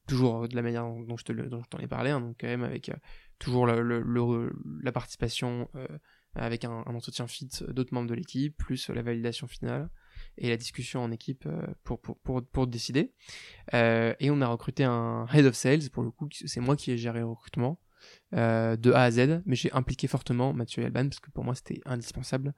[0.08, 1.24] toujours de la manière dont, je
[1.70, 2.96] t'en ai parlé, hein, donc quand même avec euh,
[3.40, 5.88] toujours la participation euh,
[6.36, 9.90] avec un, entretien fit d'autres membres de l'équipe, plus la validation finale
[10.38, 11.48] et la discussion en équipe
[11.84, 13.14] pour, décider.
[13.74, 16.98] Et on a recruté un head of sales, pour le coup, c'est moi qui ai
[16.98, 17.80] géré le recrutement
[18.34, 21.56] de A à Z, mais j'ai impliqué fortement Mathieu et Alban parce que pour moi
[21.56, 22.54] c'était indispensable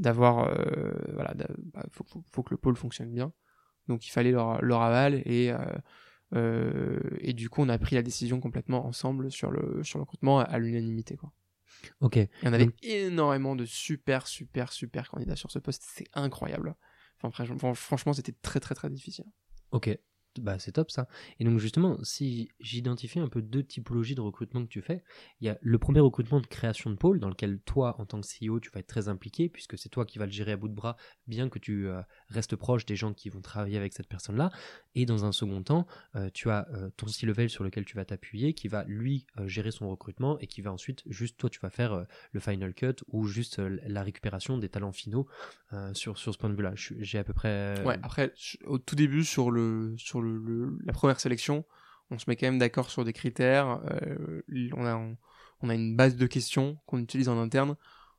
[0.00, 1.32] d'avoir euh, voilà
[1.72, 3.32] bah, faut, faut, faut que le pôle fonctionne bien.
[3.88, 5.58] Donc il fallait leur, leur aval et euh,
[6.34, 10.02] euh, et du coup on a pris la décision complètement ensemble sur le sur le
[10.04, 11.32] recrutement à, à l'unanimité quoi.
[12.00, 12.16] Ok.
[12.18, 15.82] et on avait Donc- énormément de super super super candidats sur ce poste.
[15.86, 16.74] C'est incroyable.
[17.22, 19.26] Enfin franchement, franchement c'était très très très difficile.
[19.72, 19.96] Ok,
[20.40, 21.08] bah c'est top ça.
[21.38, 25.02] Et donc justement, si j'identifie un peu deux typologies de recrutement que tu fais,
[25.40, 28.20] il y a le premier recrutement de création de pôle dans lequel toi, en tant
[28.20, 30.56] que CEO, tu vas être très impliqué puisque c'est toi qui vas le gérer à
[30.56, 33.92] bout de bras, bien que tu euh, restes proche des gens qui vont travailler avec
[33.92, 34.50] cette personne-là.
[34.94, 35.86] Et dans un second temps,
[36.16, 39.46] euh, tu as euh, ton C-level sur lequel tu vas t'appuyer, qui va lui euh,
[39.46, 42.96] gérer son recrutement et qui va ensuite juste toi tu vas faire le final cut
[43.08, 45.28] ou juste la récupération des talents finaux
[45.92, 46.72] sur sur ce point de vue-là.
[46.74, 48.32] J'ai à peu près ouais après
[48.66, 51.64] au tout début sur le sur le, le- la première sélection
[52.10, 53.80] on se met quand même d'accord sur des critères
[54.74, 55.16] on a on,
[55.62, 57.76] on a une base de questions qu'on utilise en interne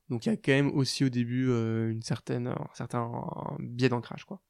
[0.08, 3.10] donc il y a quand même aussi au début euh, une certaine un certain
[3.60, 4.40] biais d'ancrage quoi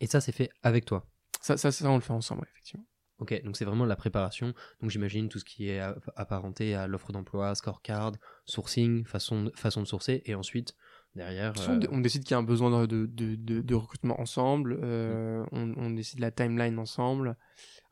[0.00, 1.06] Et ça c'est fait avec toi.
[1.40, 2.86] Ça, ça ça on le fait ensemble effectivement
[3.18, 4.54] Ok, donc c'est vraiment la préparation.
[4.80, 5.78] Donc j'imagine tout ce qui est
[6.16, 8.12] apparenté à l'offre d'emploi, scorecard,
[8.46, 10.74] sourcing, façon de, façon de sourcer, et ensuite
[11.14, 11.52] derrière.
[11.60, 14.18] Euh, on dé- on décide qu'il y a un besoin de, de, de, de recrutement
[14.18, 17.36] ensemble, euh, on, on décide la timeline ensemble,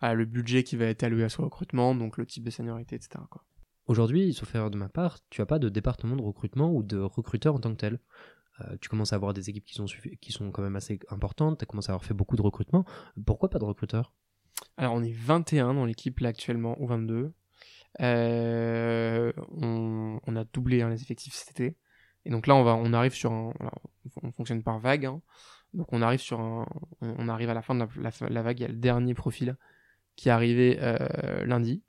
[0.00, 2.96] ah, le budget qui va être alloué à ce recrutement, donc le type de seniorité,
[2.96, 3.20] etc.
[3.30, 3.44] Quoi.
[3.86, 6.96] Aujourd'hui, sauf erreur de ma part, tu as pas de département de recrutement ou de
[6.98, 8.00] recruteur en tant que tel.
[8.60, 9.86] Euh, tu commences à avoir des équipes qui sont,
[10.20, 12.84] qui sont quand même assez importantes, tu as commencé à avoir fait beaucoup de recrutement.
[13.24, 14.12] Pourquoi pas de recruteur?
[14.76, 17.32] Alors on est 21 dans l'équipe là actuellement, ou 22.
[18.00, 21.76] Euh, on, a doublé hein, les effectifs cet été.
[22.24, 23.52] Et donc là on, va, on arrive sur un...
[24.22, 25.06] on fonctionne par vague.
[25.06, 25.22] hein.
[25.74, 26.66] Donc on arrive sur un...
[27.00, 29.56] On arrive à la fin de la, vague, il y a le dernier profil
[30.16, 31.82] qui est arrivé euh, lundi.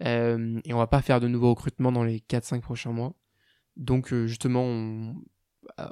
[0.00, 3.14] Et on va pas faire de nouveaux recrutements dans les 4-5 prochains mois.
[3.76, 5.14] Donc justement, on,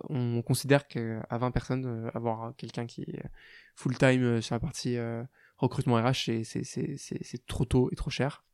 [0.09, 3.23] on considère qu'à 20 personnes, euh, avoir quelqu'un qui est
[3.77, 5.23] full-time euh, sur la partie euh,
[5.57, 8.45] recrutement RH, c'est- trop tôt et trop cher.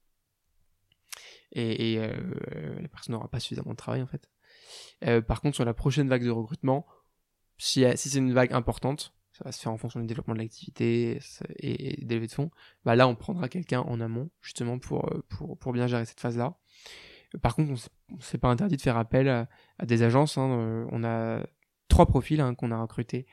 [1.52, 4.28] Et, euh, la personne n'aura pas suffisamment de travail en fait.
[5.04, 6.86] Euh, par contre, sur la prochaine vague de recrutement,
[7.58, 11.20] si, c'est une vague importante, ça va se faire en fonction du développement de l'activité
[11.58, 12.50] et, et des de fonds,
[12.84, 15.22] bah là on prendra quelqu'un en amont justement euh,
[15.58, 16.56] pour bien gérer cette phase-là.
[17.42, 19.48] Par contre, on pas interdit de faire appel à,
[19.84, 20.38] des agences.
[20.38, 20.86] Hein.
[20.90, 21.46] on a
[21.88, 23.26] trois profils hein, qu'on a recrutés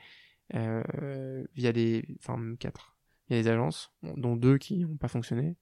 [0.52, 2.96] via des, enfin quatre,
[3.28, 5.56] il y a des agences, dont deux qui n'ont pas fonctionné.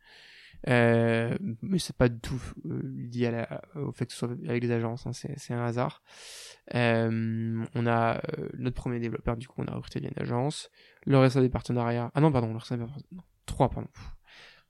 [0.68, 4.70] Euh, mais c'est pas du tout euh, lié au fait que ce soit avec des
[4.70, 6.02] agences, hein, c'est un hasard.
[6.74, 10.70] Euh, on a euh, notre premier développeur, du coup, on a recruté via une agence.
[11.04, 12.10] Le reste des partenariats.
[12.14, 13.88] Ah non, pardon, le reste des non, trois, pardon.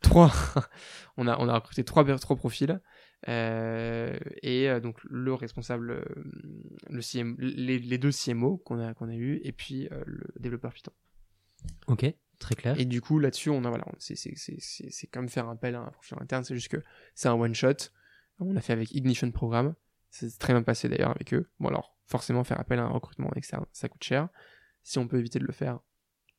[0.01, 0.33] Trois.
[1.17, 2.81] on a on a recruté trois trois profils.
[3.27, 6.05] Et donc le responsable,
[6.89, 10.73] le CM, les, les deux CMO qu'on a qu'on a eu, et puis le développeur
[10.73, 10.93] Python.
[11.87, 12.13] Ok.
[12.43, 12.75] Très clair.
[12.79, 16.43] Et du coup, là-dessus, on a, voilà, c'est comme faire appel à un profil interne,
[16.43, 16.83] c'est juste que
[17.15, 17.91] c'est un one-shot.
[18.41, 19.75] On a fait avec Ignition Programme.
[20.11, 21.49] C'est très bien passé d'ailleurs avec eux.
[21.61, 24.29] Bon, alors, forcément, faire appel à un recrutement externe, ça coûte cher.
[24.83, 25.79] Si on peut éviter de le faire,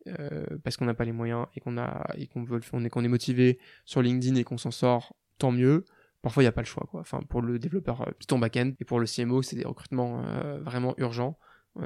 [0.07, 2.89] euh, parce qu'on n'a pas les moyens et qu'on a et qu'on veut on est
[2.89, 5.85] qu'on est motivé sur LinkedIn et qu'on s'en sort, tant mieux.
[6.23, 7.01] Parfois, il n'y a pas le choix, quoi.
[7.01, 10.59] Enfin, pour le développeur euh, Python backend et pour le CMO, c'est des recrutements euh,
[10.59, 11.37] vraiment urgents.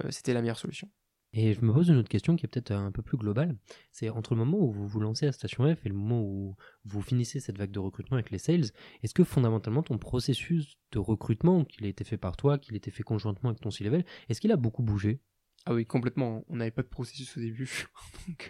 [0.10, 0.90] C'était la meilleure solution.
[1.32, 3.56] Et je me pose une autre question qui est peut-être un peu plus globale.
[3.92, 6.56] C'est entre le moment où vous vous lancez à Station F et le moment où
[6.84, 8.66] vous finissez cette vague de recrutement avec les sales,
[9.02, 12.78] est-ce que fondamentalement ton processus de recrutement, qu'il a été fait par toi, qu'il a
[12.78, 15.22] été fait conjointement avec ton C-level, est-ce qu'il a beaucoup bougé?
[15.70, 16.46] Ah oui, complètement.
[16.48, 17.88] On n'avait pas de processus au début.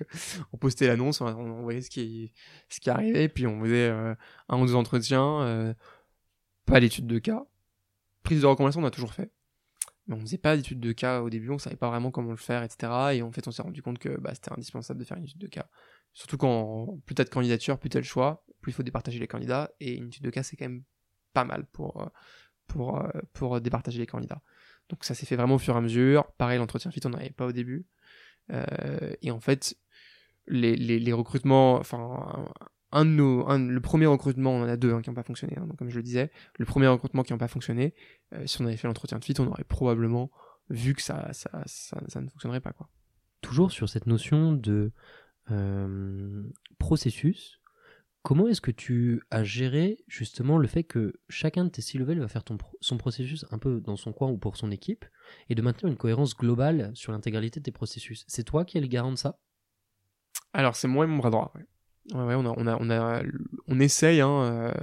[0.02, 0.06] Euh,
[0.54, 2.34] on postait l'annonce, on, voyait ce qui,
[2.68, 4.16] ce qui arrivait, puis on faisait euh,
[4.50, 5.74] un ou deux entretiens, euh,
[6.66, 7.46] pas d'études de cas.
[8.24, 9.32] Prise de recommandation, on a toujours fait
[10.08, 12.38] mais on faisait pas d'études de cas au début, on savait pas vraiment comment le
[12.38, 12.92] faire, etc.
[13.14, 15.42] Et en fait, on s'est rendu compte que bah, c'était indispensable de faire une étude
[15.42, 15.70] de cas.
[16.14, 19.28] Surtout quand plus t'as de candidatures, plus t'as le choix, plus il faut départager les
[19.28, 19.70] candidats.
[19.80, 20.84] Et une étude de cas, c'est quand même
[21.34, 22.10] pas mal pour
[23.62, 24.42] départager les candidats.
[24.90, 26.32] Donc ça s'est fait vraiment au fur et à mesure.
[26.38, 27.86] Pareil, l'entretien fit, on n'avait pas au début.
[28.52, 29.78] Euh, et en fait,
[30.48, 32.50] les recrutements, enfin,
[32.92, 35.56] un de nos, le premier recrutement, on en a deux hein, qui n'ont pas fonctionné,
[35.58, 37.94] hein, donc comme je le disais, le premier recrutement qui n'a pas fonctionné,
[38.34, 40.32] euh, si on avait fait l'entretien de fit, on aurait probablement
[40.70, 42.72] vu que ça, ça, ça, ne fonctionnerait pas.
[42.72, 42.90] Quoi.
[43.42, 44.92] Toujours sur cette notion de
[45.52, 46.44] euh,
[46.78, 47.60] processus,
[48.28, 52.20] comment est-ce que tu as géré justement le fait que chacun de tes six levels
[52.20, 52.44] va faire
[52.82, 55.06] son processus un peu dans son coin ou pour son équipe,
[55.48, 58.26] et de maintenir une cohérence globale sur l'intégralité de tes processus?
[58.28, 59.40] C'est toi qui es le garant de ça?
[60.52, 61.54] Alors c'est moi et mon bras droit,
[62.14, 63.24] Ouais, on a,
[63.80, 64.22] essaye.
[64.22, 64.74] Euh,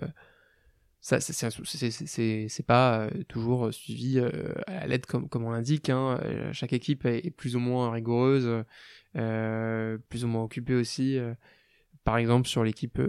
[1.01, 5.90] c'est pas euh, toujours suivi euh, à la lettre comme, comme on l'indique.
[5.90, 6.18] Hein.
[6.53, 8.64] Chaque équipe est, plus ou moins rigoureuse,
[9.12, 11.20] plus ou moins occupée aussi.
[12.05, 13.00] Par exemple, sur l'équipe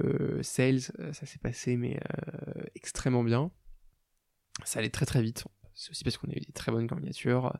[0.41, 1.99] sales, ça s'est passé mais
[2.75, 3.51] extrêmement bien.
[4.63, 5.43] Ça allait très très vite.
[5.73, 7.53] C'est aussi parce qu'on a eu des très bonnes candidatures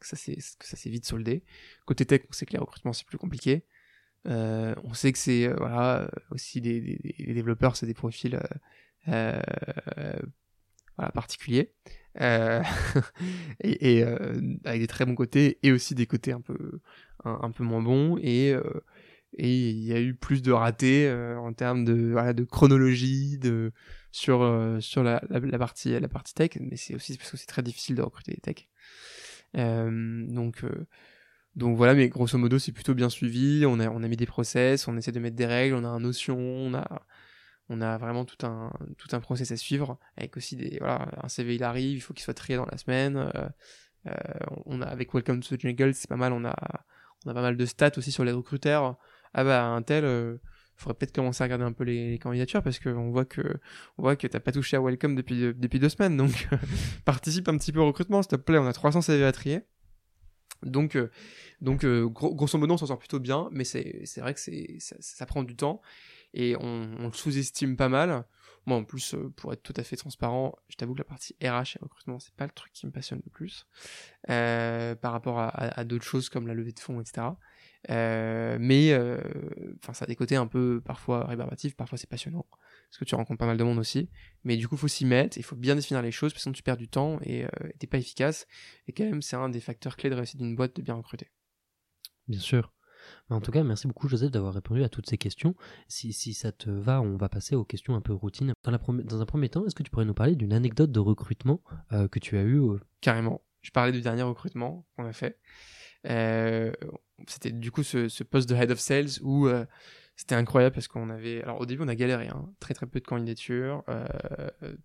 [0.00, 1.44] que ça s'est vite soldé.
[1.86, 3.64] Côté tech, on sait que les recrutements c'est plus compliqué.
[4.26, 8.38] Euh, on sait que c'est euh, voilà aussi des, développeurs, c'est des profils
[9.08, 9.40] euh,
[10.96, 11.72] voilà, particuliers
[12.20, 14.04] et, et
[14.64, 16.80] avec des très bons côtés et aussi des côtés un peu
[17.24, 18.54] un, peu moins bons et
[19.34, 23.72] et il y a eu plus de ratés en termes de chronologie de
[24.12, 25.20] sur sur la,
[25.58, 28.40] partie la partie tech mais c'est aussi parce que c'est très difficile de recruter des
[28.40, 28.68] techs
[29.54, 30.64] donc
[31.56, 33.64] donc voilà, mais grosso modo, c'est plutôt bien suivi.
[33.66, 35.88] On a, on a mis des process, on essaie de mettre des règles, on a
[35.88, 37.02] un notion, on a,
[37.68, 41.28] on a vraiment tout un, tout un process à suivre, avec aussi des, voilà, un
[41.28, 43.16] CV il arrive, il faut qu'il soit trié dans la semaine.
[43.16, 43.48] Euh,
[44.06, 44.12] euh,
[44.66, 46.54] on a, avec Welcome to the Jungle, c'est pas mal, on a,
[47.26, 48.96] on a pas mal de stats aussi sur les recruteurs.
[49.34, 50.38] Ah bah, un tel, euh,
[50.76, 53.42] faudrait peut-être commencer à regarder un peu les, candidatures parce qu'on voit que
[53.98, 56.48] on voit que t'as pas touché à Welcome depuis, depuis deux semaines, donc
[57.04, 59.62] participe un petit peu au recrutement, s'il te plaît, on a 300 CV à trier.
[60.62, 61.10] Donc, euh,
[61.60, 65.26] donc euh, grosso modo, on s'en sort plutôt bien, mais c'est vrai que ça, ça,
[65.26, 65.80] prend du temps
[66.34, 68.24] et on, le sous-estime pas mal.
[68.66, 71.34] Moi, en plus, euh, pour être tout à fait transparent, je t'avoue que la partie
[71.42, 73.66] RH et recrutement, c'est pas le truc qui me passionne le plus
[74.26, 77.28] par rapport à, d'autres choses comme la levée de fonds, etc.
[77.88, 78.94] mais
[79.82, 82.46] enfin, ça a des côtés un peu parfois rébarbatifs, parfois c'est passionnant
[82.90, 84.08] parce que tu rencontres pas mal de monde aussi.
[84.42, 86.42] Mais du coup, il faut s'y mettre, il faut bien définir les choses, parce que
[86.42, 88.46] sinon tu perds du temps et euh, t'es pas efficace.
[88.88, 91.30] Et quand même, c'est un des facteurs clés de réussite d'une boîte de bien recruter.
[92.26, 92.72] Bien sûr.
[93.30, 95.54] En tout cas, merci beaucoup Joseph d'avoir répondu à toutes ces questions.
[95.88, 98.52] Si, si, ça te va, on va passer aux questions un peu routines.
[98.64, 101.00] Dans, la dans un premier temps, est-ce que tu pourrais nous parler d'une anecdote de
[101.00, 101.62] recrutement
[101.92, 102.60] euh, que tu as eu
[103.00, 103.40] Carrément.
[103.62, 105.38] Je parlais du dernier recrutement qu'on a fait.
[106.06, 106.72] Euh,
[107.28, 109.48] c'était du coup ce, poste de head of sales où
[110.20, 111.42] c'était incroyable parce qu'on avait.
[111.42, 112.52] Alors au début, on a galéré, hein.
[112.60, 114.06] très très peu de candidatures, euh,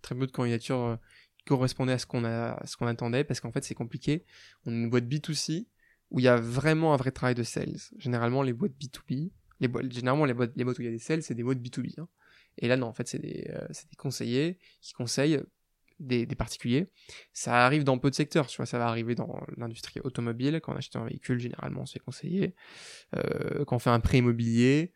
[0.00, 0.96] très peu de candidatures euh,
[1.36, 4.24] qui correspondaient à ce qu'on a, ce qu'on attendait, parce qu'en fait, c'est compliqué.
[4.64, 5.66] On est une boîte B2C
[6.10, 7.76] où il y a vraiment un vrai travail de sales.
[7.98, 10.92] Généralement, les boîtes B2B, les boîtes, généralement les boîtes, les boîtes où il y a
[10.92, 12.00] des sales, c'est des boîtes B2B.
[12.00, 12.08] Hein.
[12.56, 15.42] Et là, non, en fait, c'est des, euh, des conseillers qui conseillent
[15.98, 16.88] des, particuliers.
[17.32, 20.96] Ça arrive dans peu de secteurs, ça va arriver dans l'industrie automobile, quand on achète
[20.96, 22.54] un véhicule, généralement c'est conseillé,
[23.14, 24.92] euh, quand on fait un prêt immobilier,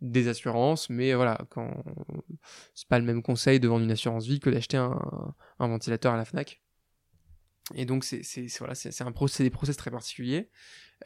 [0.00, 1.84] des assurances, mais voilà, quand
[2.74, 6.16] c'est pas le même conseil de vendre une assurance vie que d'acheter un, ventilateur à
[6.16, 6.62] la Fnac.
[7.74, 8.22] Et donc c'est
[8.58, 10.48] voilà, c'est un procès, des process très particuliers.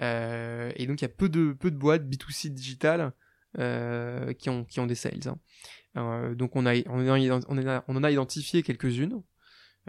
[0.00, 3.12] Euh, et donc il y a peu de peu de boîtes B2C digitales
[3.58, 5.20] euh, qui ont qui ont des sales.
[5.26, 6.34] Hein.
[6.34, 9.22] Donc on on, a, on, en a identifié quelques-unes,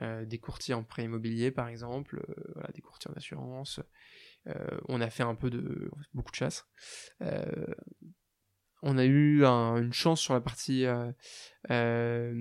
[0.02, 2.24] des courtiers en prêt immobilier par exemple,
[2.54, 3.80] voilà, des courtiers en assurance.
[4.88, 6.68] on a fait un peu de beaucoup de chasse.
[8.88, 11.12] On a eu une chance sur la partie euh,
[11.72, 12.34] euh,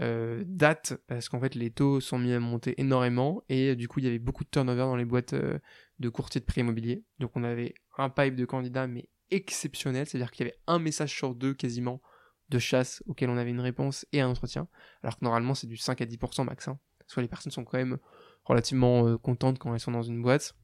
[0.00, 3.98] euh, date parce qu'en fait les taux sont mis à monter énormément et du coup
[3.98, 7.02] il y avait beaucoup de turnover dans les boîtes de courtiers de prix immobilier.
[7.18, 10.06] Donc on avait un pipe de candidats mais exceptionnel.
[10.06, 12.00] C'est à dire qu'il y avait un message sur deux quasiment
[12.48, 14.68] de chasse auquel on avait une réponse et un entretien
[15.02, 16.78] alors que normalement c'est du 5 à 10% max hein.
[17.06, 17.98] soit les personnes sont quand même
[18.44, 20.54] relativement contentes quand elles sont dans une boîte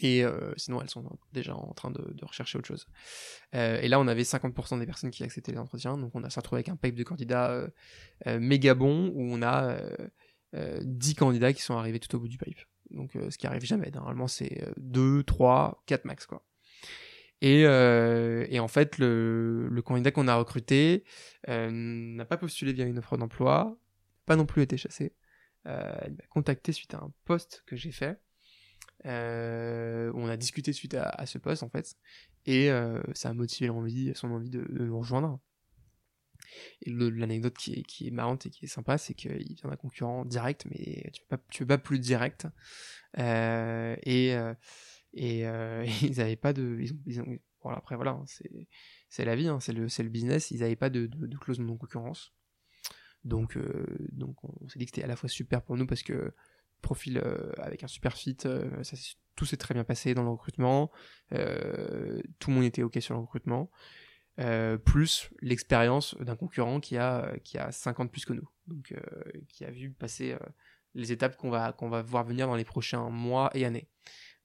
[0.00, 2.86] et euh, sinon, elles sont déjà en train de, rechercher autre chose.
[3.54, 5.96] Euh, et là, on avait 50% des personnes qui acceptaient les entretiens.
[5.98, 7.68] Donc, on a se retrouvé avec un pipe de candidats
[8.26, 9.78] euh, méga bon où on a
[10.54, 12.60] 10 candidats qui sont arrivés tout au bout du pipe.
[12.90, 13.90] Donc, ce qui arrive jamais.
[13.90, 16.26] Normalement, c'est 2, 3, 4 max.
[16.26, 16.44] quoi.
[17.40, 21.04] Et, et en fait, le, le candidat qu'on a recruté
[21.46, 23.78] n'a pas postulé via une offre d'emploi,
[24.26, 25.14] pas non plus été chassé.
[25.64, 28.20] il m'a contacté suite à un post que j'ai fait
[29.06, 31.96] euh, on a discuté suite à, ce poste en fait,
[32.46, 35.40] et euh, ça a motivé l'envie, son envie de, nous rejoindre.
[36.82, 39.76] Et l'anecdote qui est, qui est marrante et qui est sympa, c'est qu'il vient d'un
[39.76, 42.46] concurrent direct, mais tu ne tu pas plus direct.
[43.18, 43.96] Euh,
[45.12, 46.78] et et ils n'avaient pas de.
[47.06, 48.24] Ils ont, bon, après, voilà, hein,
[49.08, 50.50] c'est la vie, hein, c'est le, le business.
[50.50, 52.32] Ils n'avaient pas de, de, de clause de non-concurrence.
[53.24, 53.58] Donc,
[54.12, 56.32] donc on s'est dit que c'était à la fois super pour nous parce que
[56.80, 58.82] profil euh, avec un super fit, euh,
[59.36, 60.90] tout s'est très bien passé dans le recrutement,
[61.32, 63.70] euh, tout le monde était ok sur le recrutement,
[64.84, 68.94] plus l'expérience d'un concurrent qui a, qui a 50 plus que nous, donc
[69.48, 70.36] qui a vu passer
[70.94, 73.88] les étapes qu'on va, qu'on va voir venir dans les prochains mois et années.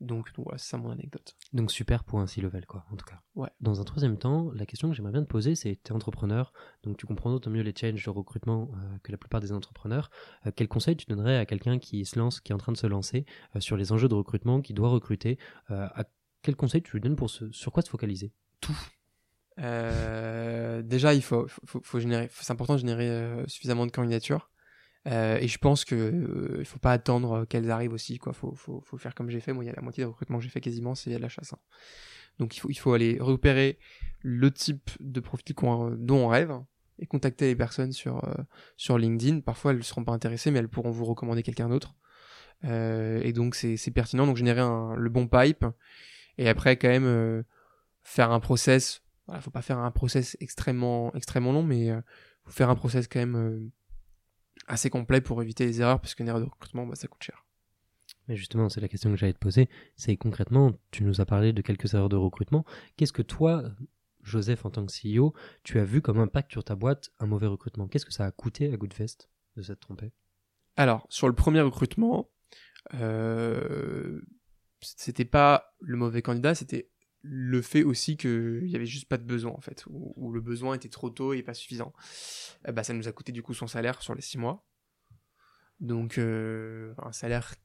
[0.02, 1.36] Donc, voilà, c'est ça mon anecdote.
[1.54, 3.22] Donc super pour un C-level, quoi, en tout cas.
[3.36, 3.50] Ouais.
[3.62, 6.52] Dans un troisième temps, la question que j'aimerais bien te poser, c'est, tu es entrepreneur,
[6.84, 10.10] donc tu comprends d'autant mieux les challenges de recrutement euh, que la plupart des entrepreneurs.
[10.46, 12.78] Euh, quel conseil tu donnerais à quelqu'un qui se lance, qui est en train de
[12.78, 13.26] se lancer
[13.56, 15.38] euh, sur les enjeux de recrutement, qui doit recruter?
[15.70, 16.04] À
[16.41, 18.34] Quel conseil tu lui donnes pour sur quoi se focaliser?
[18.60, 18.78] Tout.
[19.58, 24.50] déjà, il faut, faut, faut générer, c'est important de générer suffisamment de candidatures.
[25.08, 28.34] Euh, et je pense que euh, il faut pas attendre qu'elles arrivent aussi quoi.
[28.34, 29.54] Faut, faut, faut faire comme j'ai fait.
[29.54, 31.30] Moi, il y a la moitié des recrutements que j'ai fait quasiment, c'est de la
[31.30, 31.54] chasse.
[31.54, 31.60] Hein.
[32.39, 33.78] Donc il faut, il faut aller repérer
[34.22, 36.54] le type de profil dont on rêve
[36.99, 38.34] et contacter les personnes sur euh,
[38.78, 39.41] sur LinkedIn.
[39.41, 41.95] Parfois, elles ne seront pas intéressées, mais elles pourront vous recommander quelqu'un d'autre.
[42.64, 44.26] Euh, et donc c'est pertinent.
[44.26, 45.66] Donc générer un, le bon pipe
[46.38, 47.43] et après quand même euh,
[48.04, 49.01] faire un process.
[49.28, 51.89] Voilà, faut pas faire un process extrêmement extrêmement long, mais
[52.43, 53.72] faut faire un process quand même
[54.68, 57.45] assez complet pour éviter les erreurs, parce qu'une erreur de recrutement, bah, ça coûte cher.
[58.28, 59.70] Mais justement, c'est la question que j'allais te poser.
[59.95, 62.64] C'est concrètement, tu nous as parlé de quelques erreurs de recrutement.
[62.95, 63.64] Qu'est-ce que toi,
[64.22, 65.34] Joseph, en tant que CEO,
[65.64, 67.88] tu as vu comme impact sur ta boîte un mauvais recrutement?
[67.88, 70.11] Qu'est-ce que ça a coûté à Goodfest de s'être trompé?
[70.78, 72.30] Alors, sur le premier recrutement,
[72.93, 74.22] euh,
[74.82, 76.89] c'était pas le mauvais candidat, c'était
[77.24, 80.76] le fait aussi qu'il n'y avait juste pas de besoin en fait, ou, le besoin
[80.76, 81.94] était trop tôt et pas suffisant.
[82.68, 84.66] Euh, bah, ça nous a coûté du coup son salaire sur les six mois.
[85.80, 87.56] Donc euh, un salaire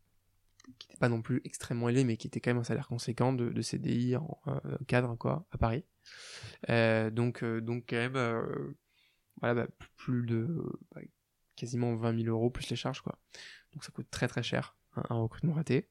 [0.79, 3.33] qui n'était pas non plus extrêmement élevé, mais qui était quand même un salaire conséquent
[3.33, 5.85] de, de CDI en euh, cadre quoi à Paris.
[7.13, 8.75] donc donc quand même
[9.41, 10.47] voilà bah, plus de
[10.95, 11.01] bah,
[11.57, 13.19] quasiment 20 000 euros plus les charges quoi.
[13.73, 14.78] Donc ça coûte très très cher
[15.11, 15.89] recrutement raté.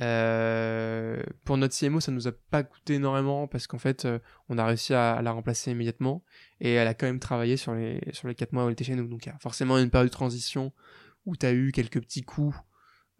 [0.00, 4.56] Euh, pour notre CMO, ça nous a pas coûté énormément parce qu'en fait, euh, on
[4.58, 6.24] a réussi à, la remplacer immédiatement
[6.60, 8.84] et elle a quand même travaillé sur les sur les quatre mois où elle était
[8.84, 9.08] chez nous.
[9.08, 10.72] Donc il y a forcément une période de transition
[11.26, 12.56] où tu as eu quelques petits coups,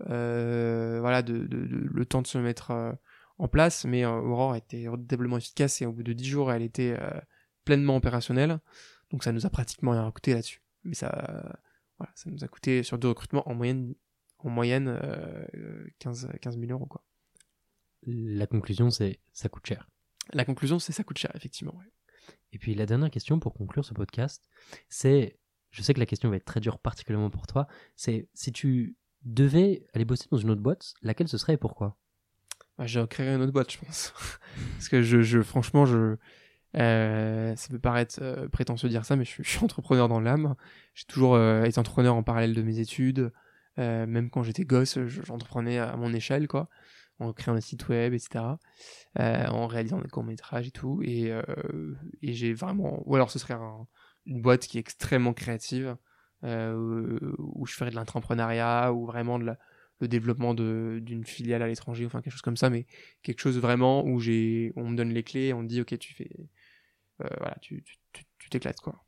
[0.09, 2.97] euh, voilà, de, le temps de se mettre
[3.39, 3.85] en place.
[3.85, 6.97] Mais Aurore était redoutablement efficace et au bout de 10 jours, elle était
[7.65, 8.61] pleinement opérationnelle.
[9.11, 10.63] Donc ça nous a pratiquement rien coûté là-dessus.
[10.85, 11.11] Mais ça
[12.27, 13.95] nous a coûté sur deux recrutements en moyenne
[14.47, 14.99] en moyenne
[15.99, 16.87] 15, euh, 15 000 euros.
[16.87, 17.03] Quoi.
[18.07, 19.89] La conclusion, c'est ça coûte cher.
[20.33, 21.79] La conclusion, c'est ça coûte cher, effectivement.
[22.53, 24.45] Et puis la dernière question pour conclure ce podcast,
[24.89, 25.39] c'est,
[25.71, 27.67] je sais que la question va être très dure, particulièrement pour toi,
[27.97, 31.97] c'est si tu devais aller bosser dans une autre boîte, laquelle ce serait et pourquoi?
[32.79, 34.15] Bah, J'ai créé une autre boîte, je pense.
[34.77, 36.17] Parce que je, je franchement, je,
[36.77, 40.07] Euh, ça peut paraître euh, prétentieux de dire ça, mais je, suis- je suis entrepreneur
[40.07, 40.55] dans l'âme.
[40.95, 43.33] J'ai toujours euh, été entrepreneur en parallèle de mes études.
[43.81, 46.69] Euh, même quand j'étais gosse, je- j'entreprenais à mon échelle, quoi,
[47.19, 48.59] en créant des sites web, etc.,
[49.19, 51.03] euh, en réalisant des courts métrages et tout.
[51.03, 51.43] Et, euh,
[52.23, 53.87] et j'ai vraiment, ou alors ce serait un-
[54.27, 55.97] une boîte qui est extrêmement créative,
[56.43, 59.53] où je ferais de l'entrepreneuriat ou vraiment de
[60.01, 62.87] le développement d'une filiale à l'étranger, enfin quelque chose comme ça, mais
[63.23, 64.17] quelque chose vraiment où
[64.77, 66.31] on me donne les clés, on me dit ok tu fais,
[67.19, 67.85] voilà, tu
[68.51, 69.05] t'éclates quoi.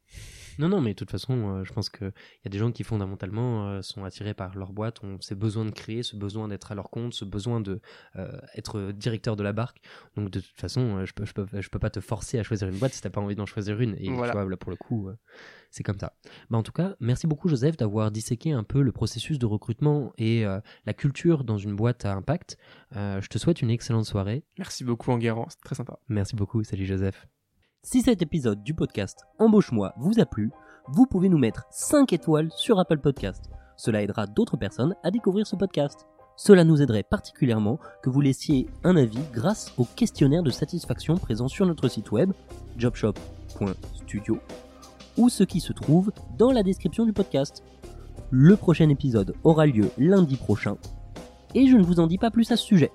[0.59, 2.13] Non, non, mais de toute façon, euh, je pense qu'il
[2.45, 5.65] y a des gens qui fondamentalement euh, sont attirés par leur boîte, ont ce besoin
[5.65, 7.81] de créer, ce besoin d'être à leur compte, ce besoin de
[8.17, 9.81] euh, être directeur de la barque.
[10.17, 12.69] Donc de toute façon, je peux, je peux, je peux pas te forcer à choisir
[12.69, 13.95] une boîte si t'as pas envie d'en choisir une.
[13.99, 14.33] Et Voilà.
[14.33, 15.11] tu vois, là pour le coup,
[15.71, 16.15] c'est comme ça.
[16.51, 20.13] Bah, en tout cas, merci beaucoup Joseph d'avoir disséqué un peu le processus de recrutement
[20.19, 20.45] et
[20.87, 22.57] la culture dans une boîte à impact.
[22.93, 24.45] Je te souhaite une excellente soirée.
[24.59, 25.99] Merci beaucoup Enguerrand, c'est très sympa.
[26.09, 27.27] Merci beaucoup, salut Joseph.
[27.85, 30.53] Si cet épisode du podcast Embauche-moi vous a plu,
[30.87, 33.51] vous pouvez nous mettre 5 étoiles sur Apple Podcast.
[33.77, 36.07] Cela aidera d'autres personnes à découvrir ce podcast.
[36.37, 41.49] Cela nous aiderait particulièrement que vous laissiez un avis grâce au questionnaire de satisfaction présent
[41.49, 42.31] sur notre site web
[42.79, 44.39] jobshop.studio
[45.19, 47.65] ou ce qui se trouve dans la description du podcast.
[48.31, 50.77] Le prochain épisode aura lieu lundi prochain
[51.57, 52.93] et je ne vous en dis pas plus à ce sujet.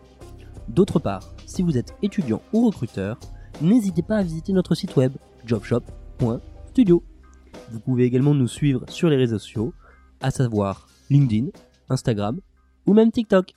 [0.70, 3.20] D'autre part, si vous êtes étudiant ou recruteur,
[3.62, 5.14] n'hésitez pas à visiter notre site web
[5.46, 7.04] jobshop.studio.
[7.72, 9.74] Vous pouvez également nous suivre sur les réseaux sociaux,
[10.22, 11.48] à savoir LinkedIn,
[11.90, 12.40] Instagram
[12.86, 13.54] ou même TikTok.